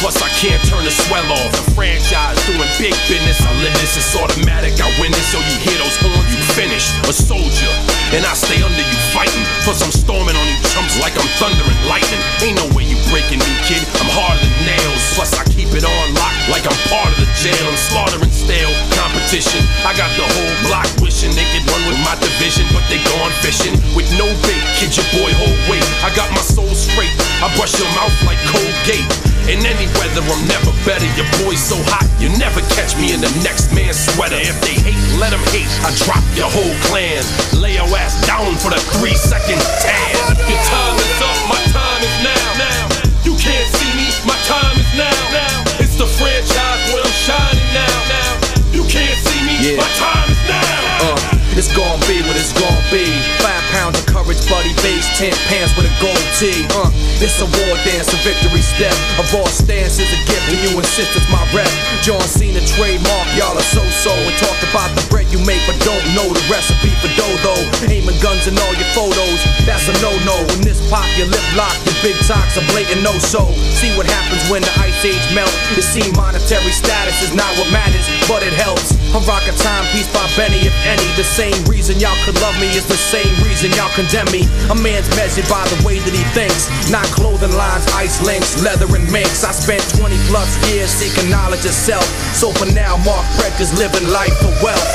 [0.04, 1.48] plus I can't turn the swell off.
[1.56, 3.40] The franchise doing big business.
[3.40, 4.76] I live this, it's automatic.
[4.76, 6.92] I win this, so you hear those horns, you finished.
[7.08, 7.72] A soldier,
[8.12, 9.40] and I stay under you fighting.
[9.64, 12.20] Plus I'm storming on you chumps like I'm thunder and lightning.
[12.44, 13.80] Ain't no way you breaking me, kid.
[14.04, 15.00] I'm harder than nails.
[15.16, 18.76] Plus I keep it on lock like I'm part of the jail I'm slaughtering stale
[19.00, 19.64] competition.
[19.88, 23.32] I got the whole block wishing they could run with my division, but they gone
[23.40, 24.64] fishing with no bait.
[24.76, 25.86] Kid your boy, hold weight.
[26.04, 27.14] I got my soul straight.
[27.40, 29.33] I brush your mouth like Colgate.
[29.44, 31.04] In any weather, I'm never better.
[31.20, 34.40] Your boy's so hot, you never catch me in the next man's sweater.
[34.40, 35.68] If they hate, let them hate.
[35.84, 37.20] I drop your whole clan.
[37.60, 40.16] Lay your ass down for the three second tan.
[40.48, 42.46] Your time is up, my time is now.
[42.56, 42.84] now.
[43.20, 45.12] You can't see me, my time is now.
[45.36, 45.54] now.
[45.76, 47.96] It's the franchise where I'm shining now.
[48.08, 48.32] now.
[48.72, 49.76] You can't see me, Yeah.
[49.76, 51.12] my time is now.
[51.12, 51.20] Uh,
[51.52, 53.04] it's gon' be what it's gon' be.
[53.44, 56.64] Five pounds of courage, buddy base, ten pants with a gold tee.
[56.72, 56.88] Uh,
[57.20, 58.94] this a war dance, a victory step.
[59.20, 61.68] A raw stance is a gift, and you insist it's my rep.
[62.00, 64.12] John Cena trademark, y'all are so-so.
[64.12, 67.36] And talk about the bread you make, but don't know the recipe for dough
[67.84, 70.36] Aiming guns in all your photos, that's a no-no.
[70.48, 73.52] When this pop, your lip lock, your big talks a blatant no-so.
[73.76, 75.52] See what happens when the ice age melt.
[75.76, 78.96] It seem monetary status is not what matters, but it helps.
[79.12, 81.06] I'm rocking timepiece by Benny, if any.
[81.14, 85.42] The same reason y'all could love me is the same reason y'all A man's measured
[85.50, 89.42] by the way that he thinks, not clothing lines, ice links, leather and minks.
[89.42, 92.06] I spent 20 plus years seeking knowledge of self.
[92.30, 94.86] So for now, Mark Breck is living life for wealth.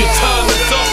[0.00, 0.87] Your time is up,